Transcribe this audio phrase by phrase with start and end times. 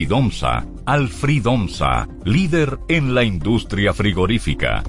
[0.00, 4.84] Alfridomsa, Alfridomsa, líder en la industria frigorífica.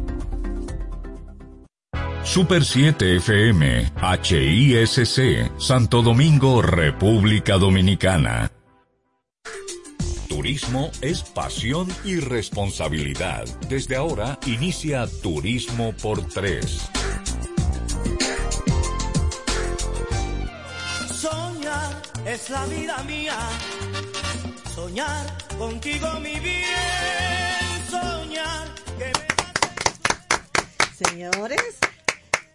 [2.23, 3.91] Super 7 FM,
[4.21, 8.51] HISC, Santo Domingo, República Dominicana.
[10.27, 13.45] Turismo es pasión y responsabilidad.
[13.67, 16.87] Desde ahora inicia Turismo por Tres.
[21.11, 23.39] Soñar es la vida mía
[24.99, 25.27] soñar
[25.57, 26.65] contigo mi bien,
[27.89, 28.67] soñar
[28.97, 29.27] que me
[31.07, 31.77] Señores,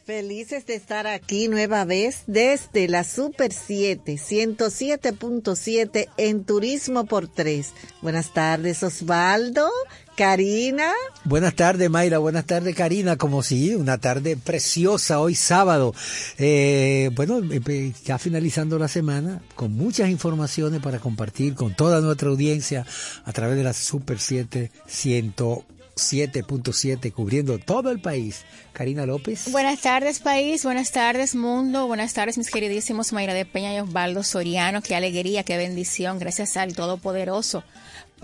[0.05, 7.73] felices de estar aquí nueva vez desde la Super 7, 107.7 en Turismo por 3.
[8.03, 9.71] Buenas tardes, Osvaldo.
[10.17, 10.93] Karina.
[11.25, 12.19] Buenas tardes, Mayra.
[12.19, 13.17] Buenas tardes, Karina.
[13.17, 15.95] Como si una tarde preciosa hoy sábado.
[16.39, 22.29] Eh, bueno, eh, ya finalizando la semana con muchas informaciones para compartir con toda nuestra
[22.29, 22.85] audiencia
[23.25, 28.43] a través de la Super 7 107.7 cubriendo todo el país.
[28.73, 29.51] Karina López.
[29.53, 34.23] Buenas tardes país, buenas tardes mundo, buenas tardes mis queridísimos Mayra de Peña y Osvaldo
[34.23, 34.83] Soriano.
[34.83, 37.63] Qué alegría, qué bendición, gracias al Todopoderoso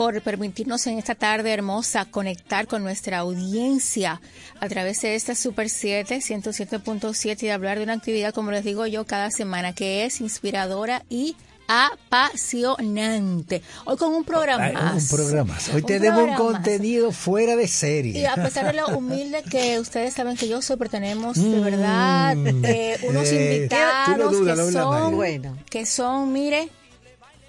[0.00, 4.22] por permitirnos en esta tarde hermosa conectar con nuestra audiencia
[4.58, 8.86] a través de esta Super 7, 107.7 y hablar de una actividad, como les digo
[8.86, 11.36] yo, cada semana que es inspiradora y
[11.68, 13.60] apasionante.
[13.84, 15.02] Hoy con un programa más.
[15.02, 18.18] Un programa Hoy tenemos un contenido fuera de serie.
[18.18, 21.42] Y a pesar de lo humilde que ustedes saben que yo soy, pero tenemos de
[21.42, 21.62] mm.
[21.62, 25.58] verdad eh, unos eh, invitados que, son, bueno.
[25.68, 26.70] que son, mire,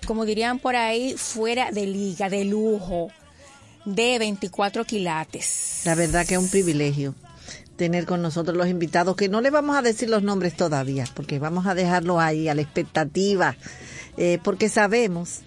[0.05, 3.09] como dirían por ahí, fuera de liga, de lujo,
[3.85, 5.81] de 24 quilates.
[5.85, 7.15] La verdad que es un privilegio
[7.81, 11.39] tener con nosotros los invitados, que no le vamos a decir los nombres todavía, porque
[11.39, 13.55] vamos a dejarlo ahí a la expectativa,
[14.17, 15.39] eh, porque sabemos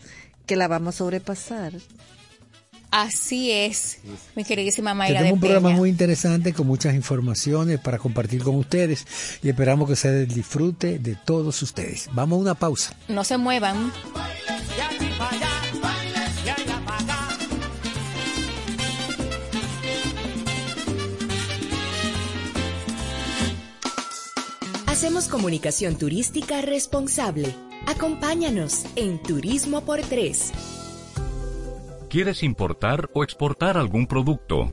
[0.45, 1.75] que la vamos a sobrepasar.
[2.91, 3.99] Así es,
[4.37, 5.19] mi queridísima Mayra.
[5.19, 9.07] Tenemos un programa muy interesante con muchas informaciones para compartir con ustedes
[9.43, 12.09] y esperamos que se disfrute de todos ustedes.
[12.13, 12.95] Vamos a una pausa.
[13.09, 13.93] No se muevan.
[25.05, 27.55] Hacemos comunicación turística responsable.
[27.87, 30.51] Acompáñanos en Turismo por Tres.
[32.09, 34.73] ¿Quieres importar o exportar algún producto?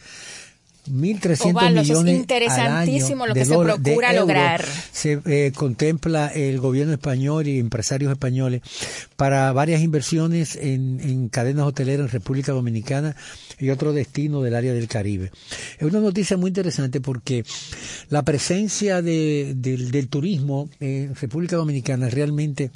[0.89, 4.65] 1.300 millones interesantísimo lo que se procura lograr.
[4.93, 8.63] Se eh, contempla el gobierno español y empresarios españoles
[9.17, 13.17] para varias inversiones en, en cadenas hoteleras en República Dominicana
[13.59, 15.31] y otro destino del área del Caribe.
[15.79, 17.45] Es una noticia muy interesante porque
[18.09, 22.71] la presencia de, del turismo en República Dominicana realmente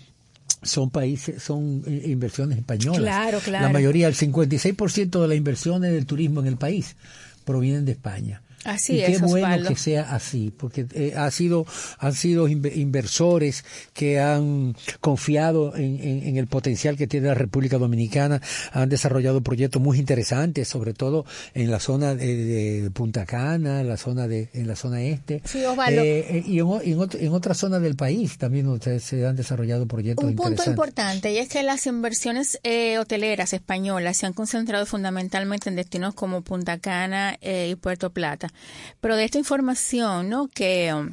[0.62, 3.00] son países, son eh, inversiones españolas.
[3.00, 3.66] Claro, claro.
[3.66, 6.96] La mayoría, el 56% de las inversiones del turismo en el país
[7.44, 8.42] provienen de España.
[8.64, 11.66] Así y qué bueno que sea así, porque eh, ha sido,
[11.98, 18.40] han sido inversores que han confiado en, en, el potencial que tiene la República Dominicana,
[18.72, 23.98] han desarrollado proyectos muy interesantes, sobre todo en la zona de, Punta Cana, en la
[23.98, 27.82] zona de, en la zona este, sí, eh, eh, y, en, en, en otras zonas
[27.82, 32.58] del país también se han desarrollado proyectos Un punto importante y es que las inversiones
[32.98, 38.53] hoteleras españolas se han concentrado fundamentalmente en destinos como Punta Cana y Puerto Plata.
[39.00, 40.48] Pero de esta información ¿no?
[40.48, 41.10] que um,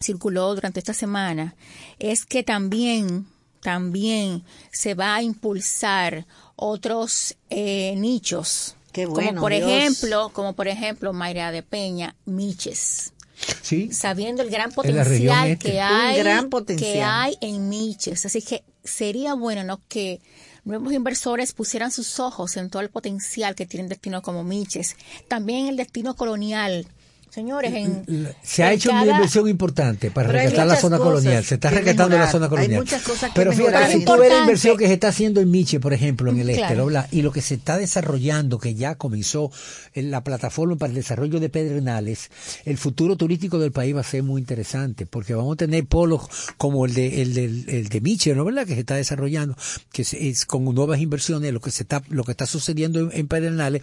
[0.00, 1.54] circuló durante esta semana
[1.98, 3.26] es que también,
[3.62, 9.68] también se va a impulsar otros eh, nichos Qué bueno, como por Dios.
[9.68, 13.12] ejemplo, como por ejemplo Mayra de Peña, Miches.
[13.60, 13.92] Sí.
[13.92, 15.72] sabiendo el gran potencial este.
[15.72, 16.92] que hay gran potencial.
[16.92, 18.24] que hay en Miches.
[18.24, 19.80] Así que sería bueno ¿no?
[19.88, 20.20] que
[20.64, 24.96] nuevos inversores pusieran sus ojos en todo el potencial que tienen destinos como Miches.
[25.28, 26.86] También el destino colonial.
[27.34, 31.44] Señores, en, Se ha en hecho una inversión importante para rescatar la zona colonial.
[31.44, 32.80] Se está rescatando la zona Hay colonial.
[32.82, 35.50] muchas cosas que Pero fíjate, si tú ves la inversión que se está haciendo en
[35.50, 36.86] Miche, por ejemplo, en el este, Claro.
[36.86, 37.08] ¿verdad?
[37.10, 39.50] y lo que se está desarrollando, que ya comenzó
[39.94, 42.30] en la plataforma para el desarrollo de Pedernales,
[42.66, 46.28] el futuro turístico del país va a ser muy interesante, porque vamos a tener polos
[46.56, 48.64] como el de el de, el de Miche, ¿no verdad?
[48.64, 49.56] Que se está desarrollando,
[49.90, 53.10] que es, es con nuevas inversiones, lo que se está lo que está sucediendo en,
[53.12, 53.82] en Pedernales,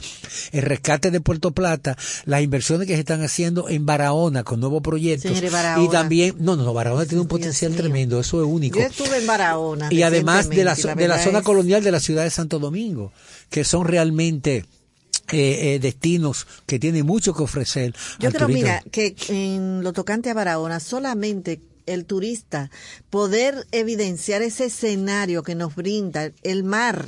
[0.54, 4.82] el rescate de Puerto Plata, las inversiones que se están haciendo en Barahona con nuevos
[4.82, 5.32] proyectos
[5.80, 7.82] y también no, no, no, Barahona tiene un Dios potencial mío.
[7.82, 8.80] tremendo, eso es único.
[8.80, 9.88] Yo estuve en Barahona.
[9.92, 12.60] Y además de la, recientemente, de la zona es- colonial de la ciudad de Santo
[12.60, 13.12] Domingo,
[13.50, 14.66] que son realmente
[15.32, 17.94] eh, eh, destinos que tienen mucho que ofrecer.
[18.20, 22.70] Yo creo, mira, que en lo tocante a Barahona, solamente el turista
[23.10, 27.08] poder evidenciar ese escenario que nos brinda el mar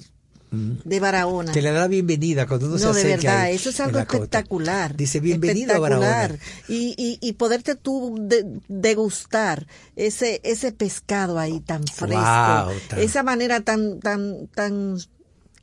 [0.54, 1.52] de Barahona.
[1.52, 3.98] que le da la bienvenida cuando uno se No, de acerca verdad, eso es algo
[3.98, 4.24] la costa.
[4.24, 4.96] espectacular.
[4.96, 6.26] Dice bienvenido a Barahona.
[6.26, 6.70] Espectacular.
[6.70, 9.66] Y, y, y poderte tú de- degustar
[9.96, 14.98] ese, ese pescado ahí tan fresco, Wow, tan- esa manera tan, tan, tan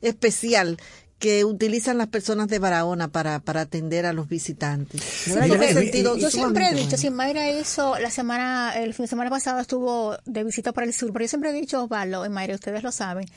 [0.01, 0.77] especial
[1.19, 4.99] que utilizan las personas de Barahona para, para atender a los visitantes.
[5.27, 6.97] Mira, yo sentido siempre he dicho, bueno.
[6.97, 10.93] si Mayra hizo la semana, el fin de semana pasado estuvo de visita por el
[10.93, 13.27] sur, pero yo siempre he dicho, Osvaldo y Mayra, ustedes lo saben,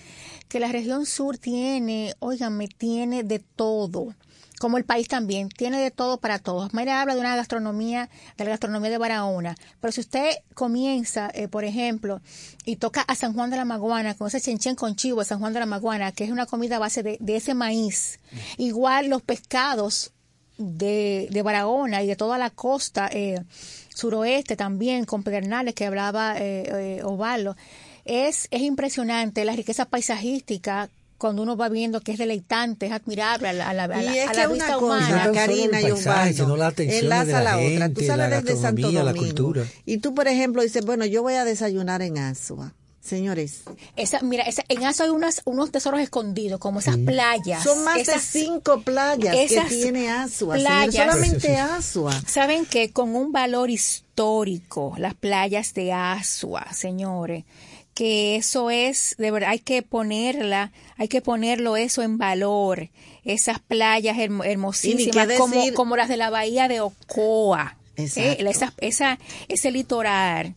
[0.48, 4.14] que la región sur tiene, óiganme, tiene de todo.
[4.60, 6.72] Como el país también, tiene de todo para todos.
[6.72, 9.56] Mayra habla de una gastronomía, de la gastronomía de Barahona.
[9.80, 12.20] Pero si usted comienza, eh, por ejemplo,
[12.64, 15.40] y toca a San Juan de la Maguana, con ese chenchen con chivo de San
[15.40, 18.20] Juan de la Maguana, que es una comida a base de, de ese maíz.
[18.56, 20.12] Igual los pescados
[20.56, 23.42] de, de Barahona y de toda la costa eh,
[23.88, 27.56] suroeste también, con Pedernales que hablaba eh, eh, Osvaldo.
[28.04, 33.48] Es, es impresionante la riqueza paisajística cuando uno va viendo que es deleitante, es admirable
[33.48, 35.22] a la, a la, a es a que la una vista cosa, No humana.
[35.22, 37.68] solo Karina y paisaje, sino la enlaza la la otra.
[37.68, 39.64] gente, Tú sales la desde Santo Domingo cultura.
[39.86, 42.74] y tú, por ejemplo, dices, bueno, yo voy a desayunar en Asua.
[43.00, 43.62] Señores,
[43.96, 47.62] Esa, mira, esa, en Aso hay unas, unos tesoros escondidos, como esas playas.
[47.62, 50.56] son más de esas- cinco playas que tiene Asua.
[50.56, 52.20] playas- señores, solamente Asua.
[52.26, 57.44] Saben que con un valor histórico, las playas de Asua, señores,
[57.94, 62.90] que eso es, de verdad, hay que ponerla, hay que ponerlo eso en valor.
[63.24, 67.76] Esas playas hermo- hermosísimas, como, como las de la bahía de Ocoa.
[67.96, 68.42] Exacto.
[68.42, 69.18] Eh, esa, esa,
[69.48, 70.54] ese litoral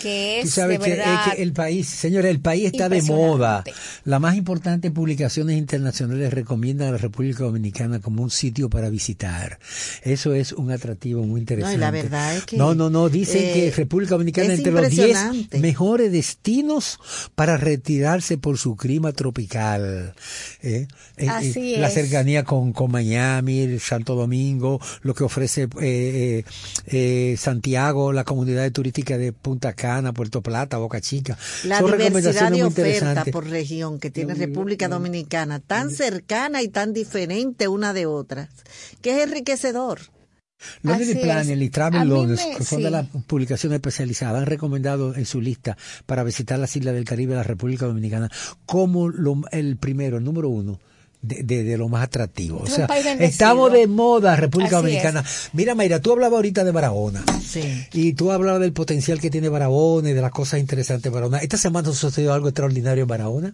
[0.00, 1.14] que Tú es sabes de que, verdad.
[1.28, 3.64] es que el país, señores, el país está de moda.
[4.04, 9.58] Las más importantes publicaciones internacionales recomiendan a la República Dominicana como un sitio para visitar.
[10.02, 11.76] Eso es un atractivo muy interesante.
[11.78, 14.72] No, la verdad es que, No, no, no, dicen eh, que República Dominicana es entre
[14.72, 15.58] los 10 impresionante.
[15.60, 16.98] mejores destinos
[17.34, 20.14] para retirarse por su clima tropical.
[20.62, 20.86] ¿eh?
[21.16, 21.94] Eh, Así eh, La es.
[21.94, 26.44] cercanía con, con Miami, el Santo Domingo, lo que ofrece eh, eh,
[26.86, 31.38] eh, Santiago, la comunidad turística de Punta Cana, Puerto Plata, Boca Chica.
[31.64, 36.92] La Son diversidad de oferta por región que tiene República Dominicana, tan cercana y tan
[36.92, 38.48] diferente una de otras,
[39.00, 40.00] que es enriquecedor.
[40.82, 41.62] Planet es.
[41.62, 42.84] y Travel Londres, que son sí.
[42.84, 47.32] de las publicaciones especializadas, han recomendado en su lista para visitar las islas del Caribe
[47.32, 48.30] de la República Dominicana
[48.64, 50.80] como lo- el primero, el número uno.
[51.26, 52.60] De, de, de lo más atractivo.
[52.62, 52.86] O sea,
[53.18, 55.24] estamos de moda, República Así Dominicana.
[55.52, 57.24] Mira, Mayra, tú hablabas ahorita de Barahona.
[57.44, 57.86] Sí.
[57.92, 61.38] Y tú hablabas del potencial que tiene Barahona y de las cosas interesantes de Barahona.
[61.38, 63.52] Esta semana sucedió algo extraordinario en Barahona.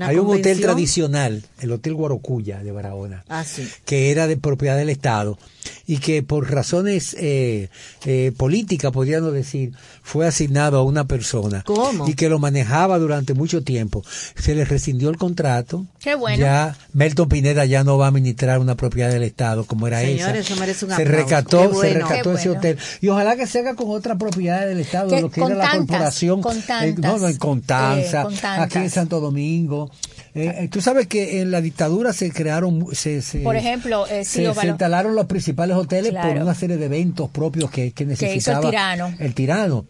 [0.00, 3.66] Hay un hotel tradicional, el Hotel Guarocuya de Barahona Ah, sí.
[3.86, 5.38] que era de propiedad del Estado
[5.86, 7.68] y que por razones eh,
[8.04, 12.08] eh, políticas, podríamos decir, fue asignado a una persona ¿Cómo?
[12.08, 14.04] y que lo manejaba durante mucho tiempo.
[14.36, 15.86] Se le rescindió el contrato.
[15.98, 16.38] Qué bueno.
[16.38, 20.20] Ya Melton Pineda ya no va a administrar una propiedad del Estado como era Señores,
[20.20, 20.38] esa.
[20.52, 22.08] eso merece un se recató, Qué se bueno.
[22.08, 22.58] recató Qué ese bueno.
[22.60, 25.52] hotel y ojalá que se haga con otra propiedad del Estado, Que lo que con
[25.52, 28.68] era la tantas, corporación, con eh, tantas, no, no, en Contanza, eh, con aquí en
[28.70, 28.92] tantas.
[28.92, 29.90] Santo Domingo.
[30.34, 34.24] Eh, eh, tú sabes que en la dictadura se crearon, se, se- Por ejemplo, eh,
[34.24, 36.32] sí, se, se instalaron los principales hoteles Claro.
[36.32, 39.14] por una serie de eventos propios que, que necesitaba hizo el tirano.
[39.18, 39.86] el tirano.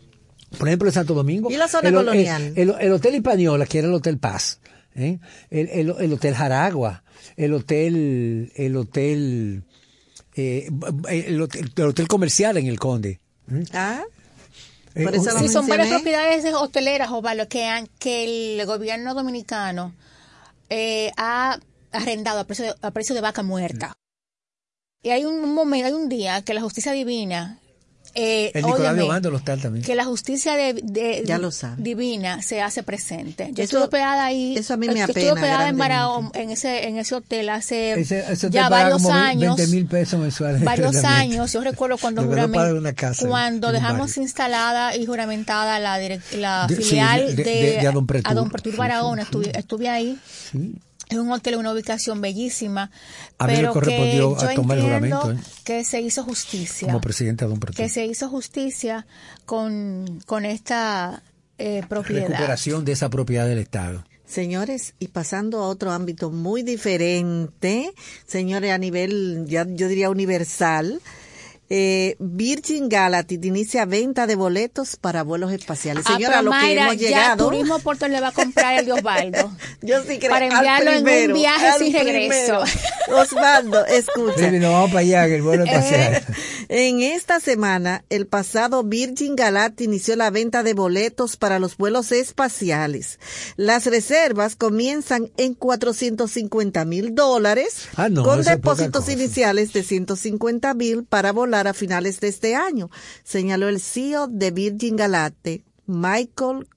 [0.58, 1.50] Por ejemplo, en Santo Domingo.
[1.50, 2.52] ¿Y la zona el, colonial?
[2.56, 4.58] El, el- el Hotel Hispaniola, que era el Hotel Paz.
[4.96, 5.18] ¿eh?
[5.50, 7.04] El, el- el Hotel Jaragua.
[7.36, 8.52] El Hotel.
[8.56, 9.62] El Hotel.
[10.34, 10.68] eh,
[11.08, 13.20] el, hotel el hotel comercial en el Conde.
[13.50, 13.64] ¿eh?
[13.72, 14.02] Ah,
[14.94, 15.06] Eh,
[15.38, 19.94] Sí, son varias propiedades hoteleras, Osvaldo, que, han, que el gobierno dominicano
[20.74, 21.58] eh, ha
[21.92, 23.92] arrendado a precio de, a precio de vaca muerta.
[25.02, 27.58] Y hay un momento, hay un día que la justicia divina
[28.14, 29.84] eh, El Nicolás de óyeme, lo también.
[29.84, 31.76] que la justicia de, de- Ya lo sabe.
[31.82, 33.46] divina se hace presente.
[33.46, 34.56] Yo Eso- estuve hospedada ahí.
[34.56, 35.78] eso a mí me yo estuve hospedada en.
[35.78, 39.56] Barahón, en ese, en ese hotel hace Ese, ya varios como años.
[39.56, 40.62] 20 mil pesos mensuales.
[40.62, 41.52] varios años.
[41.52, 42.22] Yo recuerdo cuando
[42.94, 47.76] casa cuando dejamos instalada y juramentada la, De- filial de- de, Sí, sí,
[49.22, 49.50] estuve, sí.
[49.54, 50.18] estuve ahí.
[51.12, 52.90] Es un hotel, una ubicación bellísima.
[53.38, 55.60] A mí me pero correspondió que a yo tomar el entiendo juramento, ¿eh?
[55.64, 56.88] que se hizo justicia.
[56.88, 57.76] Como presidente de Don Pretor.
[57.76, 59.06] que se hizo justicia
[59.44, 61.22] con, con esta
[61.58, 62.28] eh, propiedad.
[62.28, 64.04] Recuperación de esa propiedad del Estado.
[64.26, 67.92] Señores, y pasando a otro ámbito muy diferente,
[68.26, 71.02] señores, a nivel, ya yo diría universal,
[71.74, 76.04] eh, Virgin Galactic inicia venta de boletos para vuelos espaciales.
[76.06, 77.46] Ah, Señora, lo que hemos ya llegado.
[77.46, 79.50] Turismo Puerto le va a comprar el de Osvaldo.
[79.80, 82.60] Yo sí creo Para enviarlo en un viaje sin regreso.
[82.60, 82.64] primero.
[83.22, 84.42] Osvaldo, escucha.
[84.42, 86.22] Baby, nos vamos para allá, que el vuelo espacial.
[86.68, 91.78] Eh, en esta semana, el pasado Virgin Galactic inició la venta de boletos para los
[91.78, 93.18] vuelos espaciales.
[93.56, 101.04] Las reservas comienzan en 450 mil dólares, Ah, no, con depósitos iniciales de 150 mil
[101.04, 102.90] para volar finales de este año,
[103.22, 106.68] señaló el CEO de Virgin Galactic, Michael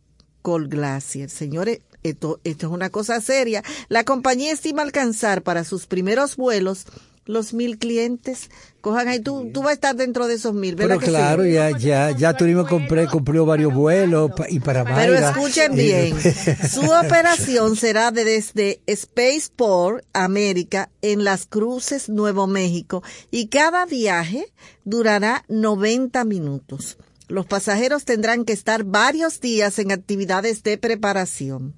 [0.41, 1.29] Colglacier.
[1.29, 3.63] Señores, esto, esto es una cosa seria.
[3.89, 6.85] La compañía estima alcanzar para sus primeros vuelos
[7.25, 8.49] los mil clientes.
[8.81, 11.11] Cojan ahí, tú, tú vas a estar dentro de esos mil, ¿verdad Pero que sí?
[11.11, 15.29] claro, ya, ya, ya Turismo compré, cumplió varios vuelos pa- y para Pero Mayra.
[15.31, 16.15] escuchen Y- bien,
[16.71, 23.01] su operación será de desde Spaceport, América, en Las Cruces, Nuevo México,
[23.31, 24.45] y cada viaje
[24.83, 26.97] durará 90 minutos.
[27.27, 31.73] Los pasajeros tendrán que estar varios días en actividades de preparación.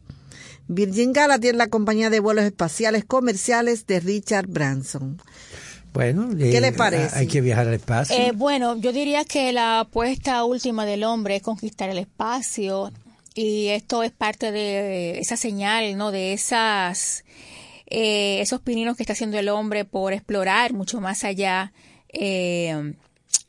[0.68, 5.22] Virgin Galactic es la compañía de vuelos espaciales comerciales de Richard Branson.
[5.94, 7.18] Bueno, ¿Qué eh, le parece?
[7.18, 8.16] Hay que viajar al espacio.
[8.16, 12.92] Eh, bueno, yo diría que la apuesta última del hombre es conquistar el espacio
[13.34, 16.12] y esto es parte de esa señal, ¿no?
[16.12, 17.24] De esas
[17.90, 21.72] eh, esos pininos que está haciendo el hombre por explorar mucho más allá
[22.10, 22.94] eh,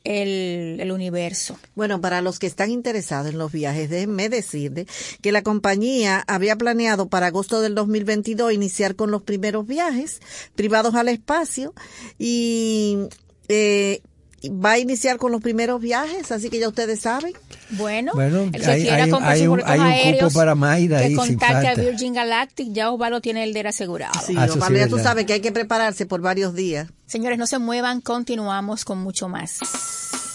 [0.08, 1.58] el, el universo.
[1.74, 4.86] Bueno, para los que están interesados en los viajes, déjenme decirles
[5.20, 10.20] que la compañía había planeado para agosto del 2022 iniciar con los primeros viajes
[10.54, 11.74] privados al espacio
[12.18, 13.00] y
[13.48, 14.00] eh,
[14.44, 17.34] va a iniciar con los primeros viajes, así que ya ustedes saben.
[17.70, 19.94] Bueno, Bueno, el que hay- quiera hay comprar hay sus un- boletos hay un cupo
[19.94, 21.74] aéreos, para Mayra que ahí sin contacte a.
[21.74, 24.14] Virgin Galactic, ya Osvaldo tiene el DER asegurado.
[24.26, 26.88] Sí, Ah, sí Osvaldo, ya tú sabes que hay que prepararse por varios días.
[27.06, 29.58] Señores, no se muevan, continuamos con mucho más.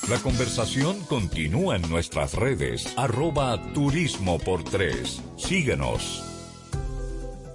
[0.09, 5.21] La conversación continúa en nuestras redes, arroba turismo por tres.
[5.37, 6.23] Síguenos.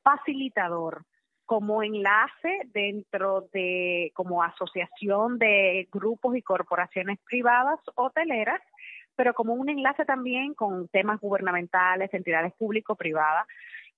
[0.02, 1.04] facilitador,
[1.46, 8.60] como enlace dentro de, como asociación de grupos y corporaciones privadas hoteleras,
[9.16, 13.46] pero como un enlace también con temas gubernamentales, entidades público-privadas,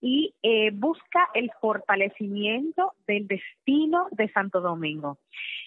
[0.00, 5.18] y eh, busca el fortalecimiento del destino de Santo Domingo.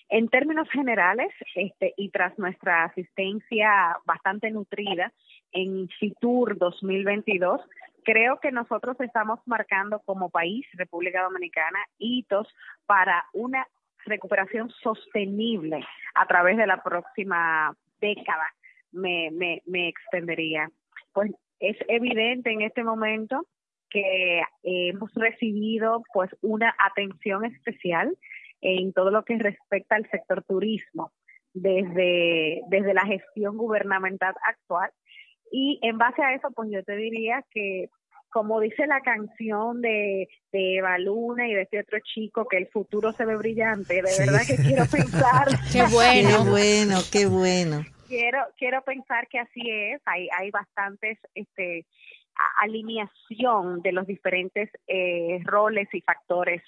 [0.07, 5.11] En términos generales, este, y tras nuestra asistencia bastante nutrida
[5.51, 7.61] en FITUR 2022,
[8.09, 12.47] creo que nosotros estamos marcando como país, República Dominicana, hitos
[12.87, 13.67] para una
[14.05, 15.85] recuperación sostenible
[16.15, 18.47] a través de la próxima década,
[18.91, 20.71] me, me, me extendería.
[21.13, 23.45] Pues es evidente en este momento
[23.91, 28.17] que hemos recibido pues una atención especial
[28.61, 31.11] en todo lo que respecta al sector turismo
[31.53, 34.89] desde, desde la gestión gubernamental actual.
[35.51, 37.89] Y en base a eso, pues yo te diría que,
[38.29, 42.67] como dice la canción de, de Eva Luna y de este otro chico, que el
[42.67, 45.47] futuro se ve brillante, de verdad que quiero pensar.
[45.71, 47.85] qué bueno, qué bueno, qué bueno.
[48.07, 50.01] Quiero, quiero pensar que así es.
[50.05, 51.85] Hay, hay bastantes este,
[52.61, 56.61] alineación de los diferentes eh, roles y factores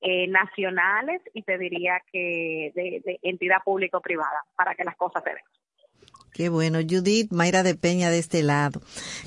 [0.00, 5.42] eh, nacionales y te diría que de, entidad público-privada para que las cosas se den.
[6.38, 6.78] Qué bueno.
[6.88, 8.80] Judith Mayra de Peña de este lado.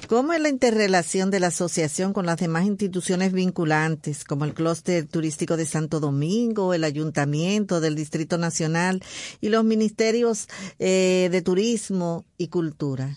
[0.07, 5.05] ¿Cómo es la interrelación de la asociación con las demás instituciones vinculantes, como el Clúster
[5.09, 9.01] Turístico de Santo Domingo, el Ayuntamiento del Distrito Nacional
[9.41, 10.47] y los ministerios
[10.79, 13.09] eh, de Turismo y Cultura?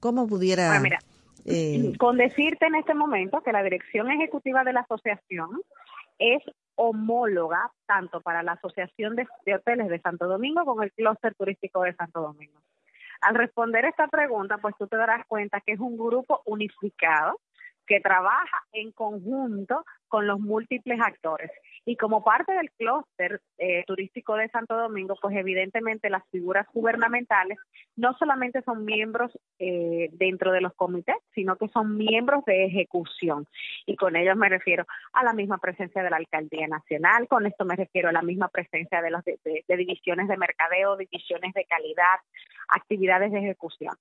[0.00, 0.80] ¿Cómo pudiera...
[0.80, 0.94] Pues
[1.44, 5.50] eh, Con decirte en este momento que la dirección ejecutiva de la asociación
[6.18, 6.42] es
[6.74, 11.94] homóloga tanto para la Asociación de, Hoteles de Santo Domingo como el Clúster Turístico de
[11.94, 12.58] Santo Domingo.
[13.26, 17.40] Al responder esta pregunta, pues tú te darás cuenta que es un grupo unificado
[17.86, 21.50] que trabaja en conjunto con los múltiples actores.
[21.84, 27.58] Y como parte del clúster eh, turístico de Santo Domingo, pues evidentemente las figuras gubernamentales
[27.96, 33.46] no solamente son miembros eh, dentro de los comités, sino que son miembros de ejecución.
[33.86, 37.64] Y con ellos me refiero a la misma presencia de la Alcaldía Nacional, con esto
[37.64, 42.18] me refiero a la misma presencia de, los de divisiones de mercadeo, divisiones de calidad,
[42.68, 43.94] actividades de ejecución.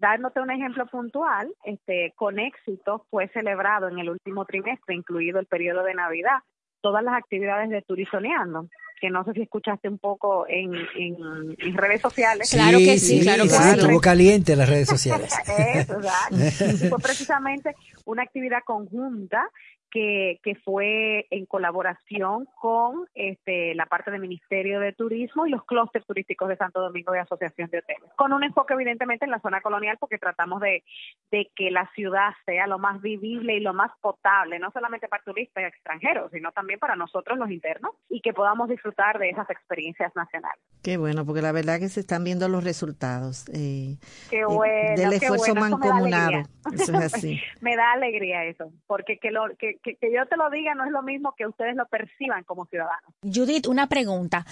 [0.00, 5.46] Dándote un ejemplo puntual, este, con éxito fue celebrado en el último trimestre, incluido el
[5.46, 6.38] periodo de Navidad,
[6.80, 8.68] todas las actividades de Turizoneando,
[9.00, 12.50] que no sé si escuchaste un poco en, en, redes sociales.
[12.50, 13.68] claro que sí, claro que sí.
[13.76, 15.34] Estuvo caliente las redes sociales.
[15.74, 16.00] Eso,
[16.88, 19.50] Fue precisamente una actividad conjunta
[19.90, 25.64] que, que fue en colaboración con este, la parte del Ministerio de Turismo y los
[25.64, 29.40] clústeres turísticos de Santo Domingo de Asociación de Hoteles, con un enfoque evidentemente en la
[29.40, 30.82] zona colonial porque tratamos de,
[31.30, 35.22] de que la ciudad sea lo más vivible y lo más potable, no solamente para
[35.22, 39.48] turistas y extranjeros, sino también para nosotros los internos y que podamos disfrutar de esas
[39.50, 40.62] experiencias nacionales.
[40.82, 43.96] Qué bueno, porque la verdad que se están viendo los resultados eh,
[44.30, 46.42] qué bueno, del esfuerzo mancomunado.
[46.72, 47.40] Eso es así.
[47.60, 50.90] me da alegría eso, porque que, lo, que, que, yo te lo diga no es
[50.90, 53.14] lo mismo que ustedes lo perciban como ciudadanos.
[53.22, 54.44] Judith, una pregunta.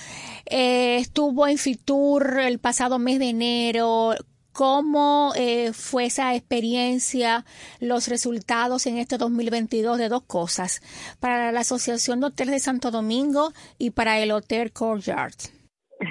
[0.46, 4.14] Eh, estuvo en Fitur el pasado mes de enero.
[4.52, 7.44] ¿Cómo eh, fue esa experiencia,
[7.78, 10.80] los resultados en este 2022 de dos cosas,
[11.20, 15.57] para la Asociación de Hoteles de Santo Domingo y para el Hotel Courtyard?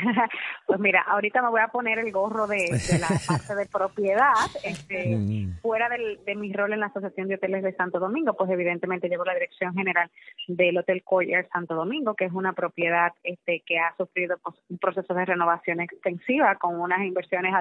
[0.66, 5.16] Pues mira, ahorita me voy a poner el gorro de, la parte de propiedad, este,
[5.16, 5.60] mm.
[5.62, 9.08] fuera del, de mi rol en la Asociación de Hoteles de Santo Domingo, pues evidentemente
[9.08, 10.10] llevo la dirección general
[10.48, 14.78] del Hotel Coyer Santo Domingo, que es una propiedad este, que ha sufrido pues, un
[14.78, 17.54] proceso de renovación extensiva con unas inversiones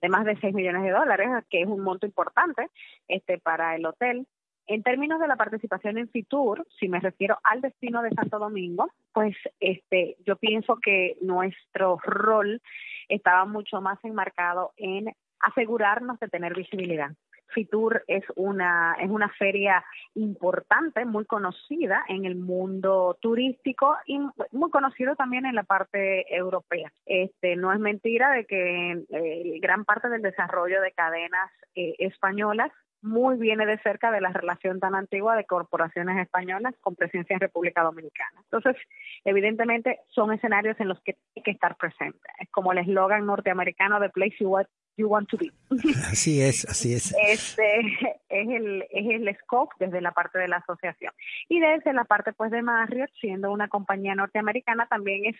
[0.00, 2.68] de más de 6 millones de dólares, que es un monto importante
[3.08, 4.26] este, para el hotel.
[4.66, 8.90] En términos de la participación en FITUR, si me refiero al destino de Santo Domingo,
[9.12, 12.62] pues este, yo pienso que nuestro rol
[13.08, 17.10] estaba mucho más enmarcado en asegurarnos de tener visibilidad.
[17.48, 24.18] FITUR es una es una feria importante, muy conocida en el mundo turístico y
[24.50, 26.92] muy conocido también en la parte europea.
[27.06, 32.72] Este no es mentira de que eh, gran parte del desarrollo de cadenas eh, españolas
[33.04, 37.40] muy viene de cerca de la relación tan antigua de corporaciones españolas con presencia en
[37.40, 38.40] República Dominicana.
[38.50, 38.76] Entonces,
[39.24, 42.28] evidentemente son escenarios en los que hay que estar presente.
[42.40, 45.50] Es como el eslogan norteamericano de Place You Want you want to be.
[46.10, 47.14] Así es, así es.
[47.26, 47.80] Este
[48.28, 51.12] es el, es el scope desde la parte de la asociación.
[51.48, 55.36] Y desde la parte pues de Marriott, siendo una compañía norteamericana, también es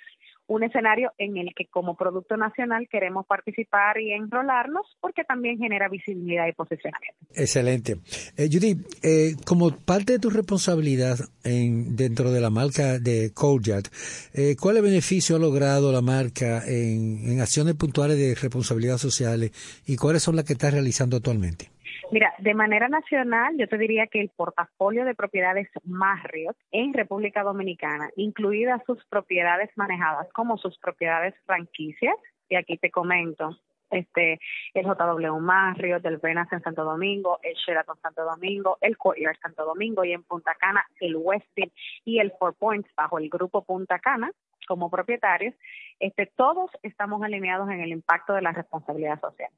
[0.46, 5.88] un escenario en el que como producto nacional queremos participar y enrolarnos porque también genera
[5.88, 7.18] visibilidad y posicionamiento.
[7.34, 7.96] Excelente.
[8.36, 13.90] Eh, Judy, eh, como parte de tu responsabilidad en, dentro de la marca de Kojak,
[14.34, 19.50] eh, ¿cuál beneficio ha logrado la marca en, en acciones puntuales de responsabilidad social
[19.86, 21.70] y cuáles son las que está realizando actualmente?
[22.10, 27.42] Mira, de manera nacional, yo te diría que el portafolio de propiedades Marriott en República
[27.42, 32.16] Dominicana, incluidas sus propiedades manejadas como sus propiedades franquicias,
[32.48, 33.58] y aquí te comento,
[33.90, 34.38] este,
[34.74, 39.64] el JW Marriott, el Venas en Santo Domingo, el Sheraton Santo Domingo, el Courtyard Santo
[39.64, 41.72] Domingo y en Punta Cana el Westin
[42.04, 44.30] y el Four Points bajo el grupo Punta Cana
[44.66, 45.54] como propietarios,
[46.00, 49.50] este, todos estamos alineados en el impacto de la responsabilidad social.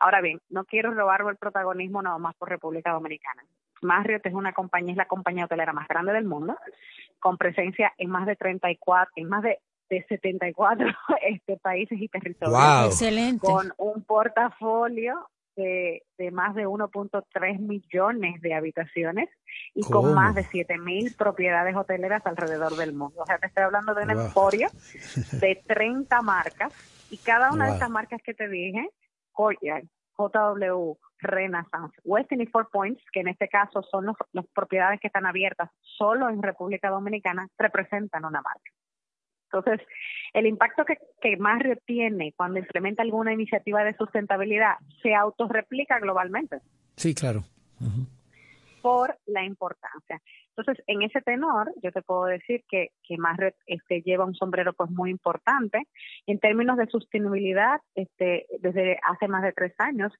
[0.00, 3.44] Ahora bien, no quiero robar el protagonismo nada más por República Dominicana.
[3.82, 6.56] Marriott es una compañía, es la compañía hotelera más grande del mundo,
[7.18, 9.58] con presencia en más de 34, en más de,
[9.88, 10.86] de 74
[11.22, 12.86] este, países y territorios.
[12.86, 13.46] Excelente.
[13.46, 19.28] Con un portafolio de, de más de 1.3 millones de habitaciones
[19.74, 23.22] y con más de 7.000 propiedades hoteleras alrededor del mundo.
[23.22, 24.68] O sea, te estoy hablando de un emporio
[25.32, 26.72] de 30 marcas
[27.10, 28.88] y cada una de estas marcas que te dije
[29.38, 29.84] Courtyard,
[30.18, 35.26] JW, Renaissance, Westin y Four Points, que en este caso son las propiedades que están
[35.26, 38.72] abiertas solo en República Dominicana, representan una marca.
[39.44, 39.86] Entonces,
[40.34, 46.58] el impacto que, que Marriott tiene cuando implementa alguna iniciativa de sustentabilidad se autorreplica globalmente.
[46.96, 47.44] Sí, claro.
[48.82, 50.20] Por la importancia.
[50.58, 54.72] Entonces, en ese tenor, yo te puedo decir que, que Marriott este, lleva un sombrero
[54.72, 55.86] pues muy importante.
[56.26, 60.12] En términos de sostenibilidad, este, desde hace más de tres años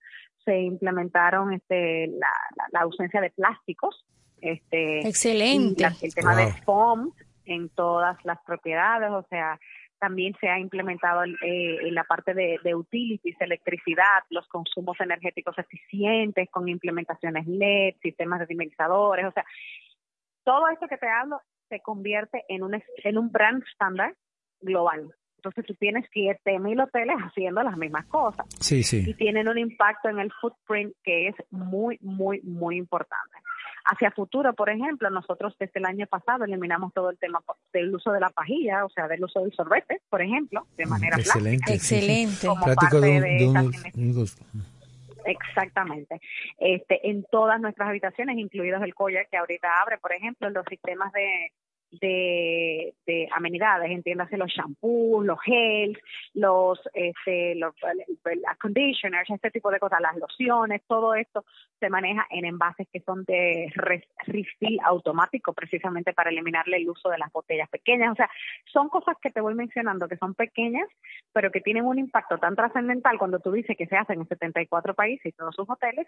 [0.45, 2.31] se implementaron este, la,
[2.73, 4.07] la, ausencia de plásticos.
[4.41, 5.85] Este, Excelente.
[6.03, 7.13] el tema de foam
[7.45, 9.59] en todas las propiedades, o sea,
[9.99, 15.59] también se ha implementado eh, en la parte de, de, utilities, electricidad, los consumos energéticos
[15.59, 19.45] eficientes con implementaciones LED, sistemas de dimerizadores, o sea,
[20.45, 22.75] todo esto que te hablo se convierte en un,
[23.05, 24.15] en un brand standard
[24.61, 25.13] global.
[25.37, 28.45] Entonces tú tienes 7.000 hoteles haciendo las mismas cosas.
[28.59, 29.05] Sí, sí.
[29.07, 33.37] Y tienen un impacto en el footprint que es muy, muy, muy importante.
[33.85, 37.41] Hacia futuro, por ejemplo, nosotros desde el año pasado eliminamos todo el tema
[37.73, 41.17] del uso de la pajilla, o sea, del uso del sorbete, por ejemplo, de manera
[41.17, 41.97] Excelente, plástica.
[41.97, 42.47] Excelente.
[42.49, 44.78] Como parte de un- de un-
[45.25, 46.21] Exactamente.
[46.59, 51.13] Este, en todas nuestras habitaciones, incluidos el collar que ahorita abre, por ejemplo, los sistemas
[51.13, 51.53] de,
[51.91, 55.99] de, de amenidades, entiéndase los shampoos, los gels,
[56.35, 57.75] los, este, los
[58.61, 61.45] conditioners, este tipo de cosas, las lociones, todo esto
[61.81, 67.09] se maneja en envases que son de re- refill automático, precisamente para eliminarle el uso
[67.09, 68.13] de las botellas pequeñas.
[68.13, 68.31] O sea,
[68.67, 70.89] son cosas que te voy mencionando que son pequeñas,
[71.33, 74.95] pero que tienen un impacto tan trascendental cuando tú dices que se hacen en 74
[74.95, 76.07] países y todos sus hoteles,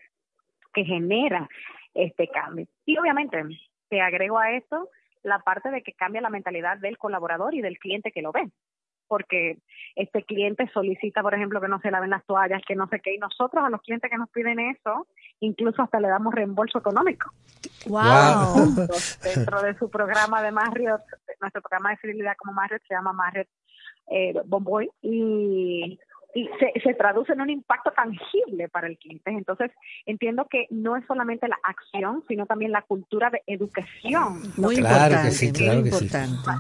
[0.72, 1.48] que genera
[1.94, 2.66] este cambio.
[2.86, 3.42] Y obviamente,
[3.88, 4.88] te agrego a esto
[5.22, 8.50] la parte de que cambia la mentalidad del colaborador y del cliente que lo ve.
[9.08, 9.58] Porque
[9.96, 13.14] este cliente solicita, por ejemplo, que no se laven las toallas, que no sé qué,
[13.14, 15.08] y nosotros a los clientes que nos piden eso,
[15.40, 17.32] incluso hasta le damos reembolso económico.
[17.86, 18.00] Wow.
[18.68, 21.02] Entonces, dentro de su programa de Marriott,
[21.40, 23.48] nuestro programa de fidelidad como Marriott se llama Marriott
[24.10, 25.98] eh, Bomboy y,
[26.34, 29.30] y se, se traduce en un impacto tangible para el cliente.
[29.30, 29.70] Entonces,
[30.06, 35.18] entiendo que no es solamente la acción, sino también la cultura de educación Muy Claro
[35.20, 36.04] que importante, muy que sí.
[36.04, 36.50] importante.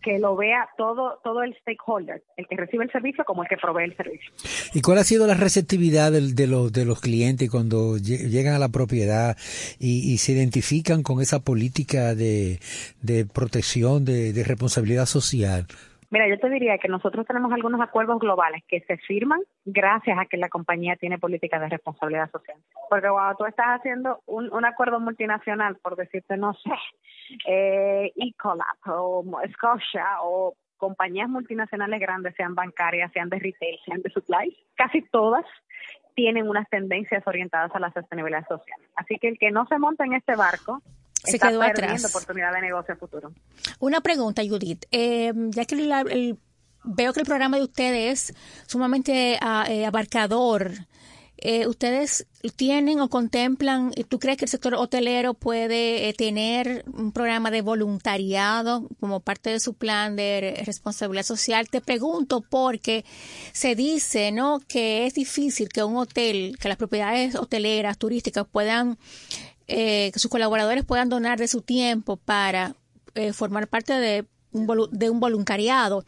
[0.00, 3.56] que lo vea todo todo el stakeholder, el que recibe el servicio como el que
[3.56, 4.30] provee el servicio.
[4.72, 8.54] ¿Y cuál ha sido la receptividad del- de, los, de los clientes cuando lle- llegan
[8.54, 9.36] a la propiedad
[9.80, 12.60] y, y se identifican con esa política de,
[13.02, 15.66] de protección, de, de responsabilidad social?
[16.10, 20.24] Mira, yo te diría que nosotros tenemos algunos acuerdos globales que se firman gracias a
[20.24, 22.56] que la compañía tiene políticas de responsabilidad social.
[22.88, 26.70] Porque cuando tú estás haciendo un, un acuerdo multinacional, por decirte, no sé,
[27.46, 34.10] eh, Ecolab o Scotia o compañías multinacionales grandes, sean bancarias, sean de retail, sean de
[34.10, 35.44] supplies, casi todas
[36.14, 38.80] tienen unas tendencias orientadas a la sostenibilidad social.
[38.96, 40.82] Así que el que no se monta en este barco
[41.24, 42.04] Se está quedó atrás.
[42.04, 43.32] oportunidad de negocio futuro.
[43.80, 44.84] Una pregunta, Judith.
[44.90, 46.38] Eh, ya que el-
[46.84, 50.72] veo que el programa de ustedes es sumamente ah, eh, abarcador,
[51.40, 52.26] eh, ¿ustedes
[52.56, 57.62] tienen o contemplan, tú crees que el sector hotelero puede eh, tener un programa de
[57.62, 61.68] voluntariado como parte de su plan de responsabilidad social?
[61.68, 63.04] Te pregunto porque
[63.52, 68.98] se dice, ¿no?, que es difícil que un hotel, que las propiedades hoteleras, turísticas puedan,
[69.68, 72.74] eh, que sus colaboradores puedan donar de su tiempo para
[73.32, 76.04] formar parte de un, de un voluntariado.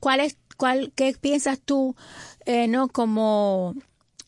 [0.00, 1.94] ¿Cuál es, cuál, qué piensas tú,
[2.46, 3.74] no, como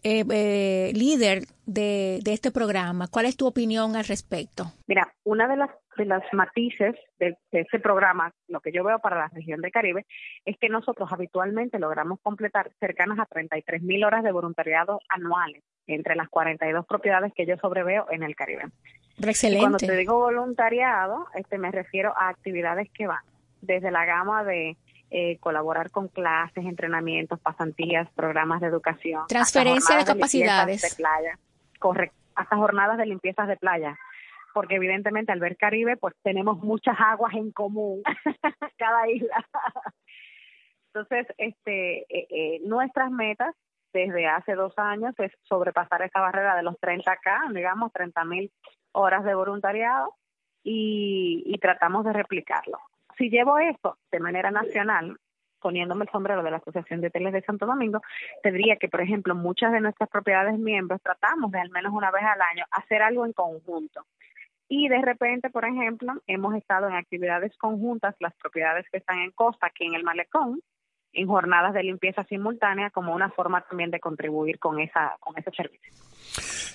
[0.08, 3.08] eh, eh, líder de, este programa.
[3.08, 4.66] ¿Cuál es tu opinión al respecto?
[4.86, 9.18] Mira, una de las de las matices de, ese programa, lo que yo veo para
[9.18, 10.06] la región del Caribe,
[10.44, 16.16] es que nosotros habitualmente logramos completar cercanas a 33 mil horas de voluntariado anuales entre
[16.16, 18.64] las 42 propiedades que yo sobreveo en el Caribe.
[19.18, 19.60] Excelente.
[19.60, 23.22] cuando te digo voluntariado, este me refiero a actividades que van
[23.62, 24.76] desde la gama de
[25.10, 29.22] eh, colaborar con clases, entrenamientos, pasantías, programas de educación.
[29.28, 30.82] Transferencia de capacidades.
[30.82, 31.38] De playa.
[31.78, 32.16] Correcto.
[32.34, 33.96] Hasta jornadas de limpiezas de playa.
[34.52, 38.02] Porque evidentemente al ver Caribe, pues tenemos muchas aguas en común,
[38.78, 39.46] cada isla.
[40.94, 43.54] Entonces, este, eh, eh, nuestras metas
[43.96, 48.52] desde hace dos años es sobrepasar esa barrera de los 30K, digamos, 30 mil
[48.92, 50.14] horas de voluntariado
[50.62, 52.78] y, y tratamos de replicarlo
[53.16, 55.16] si llevo eso de manera nacional,
[55.60, 58.00] poniéndome el sombrero de la Asociación de Hoteles de Santo Domingo,
[58.42, 62.22] tendría que, por ejemplo, muchas de nuestras propiedades miembros tratamos de al menos una vez
[62.22, 64.04] al año hacer algo en conjunto.
[64.68, 69.30] Y de repente, por ejemplo, hemos estado en actividades conjuntas, las propiedades que están en
[69.30, 70.60] costa, aquí en el malecón,
[71.16, 75.50] en jornadas de limpieza simultánea como una forma también de contribuir con esa con ese
[75.50, 75.92] servicio.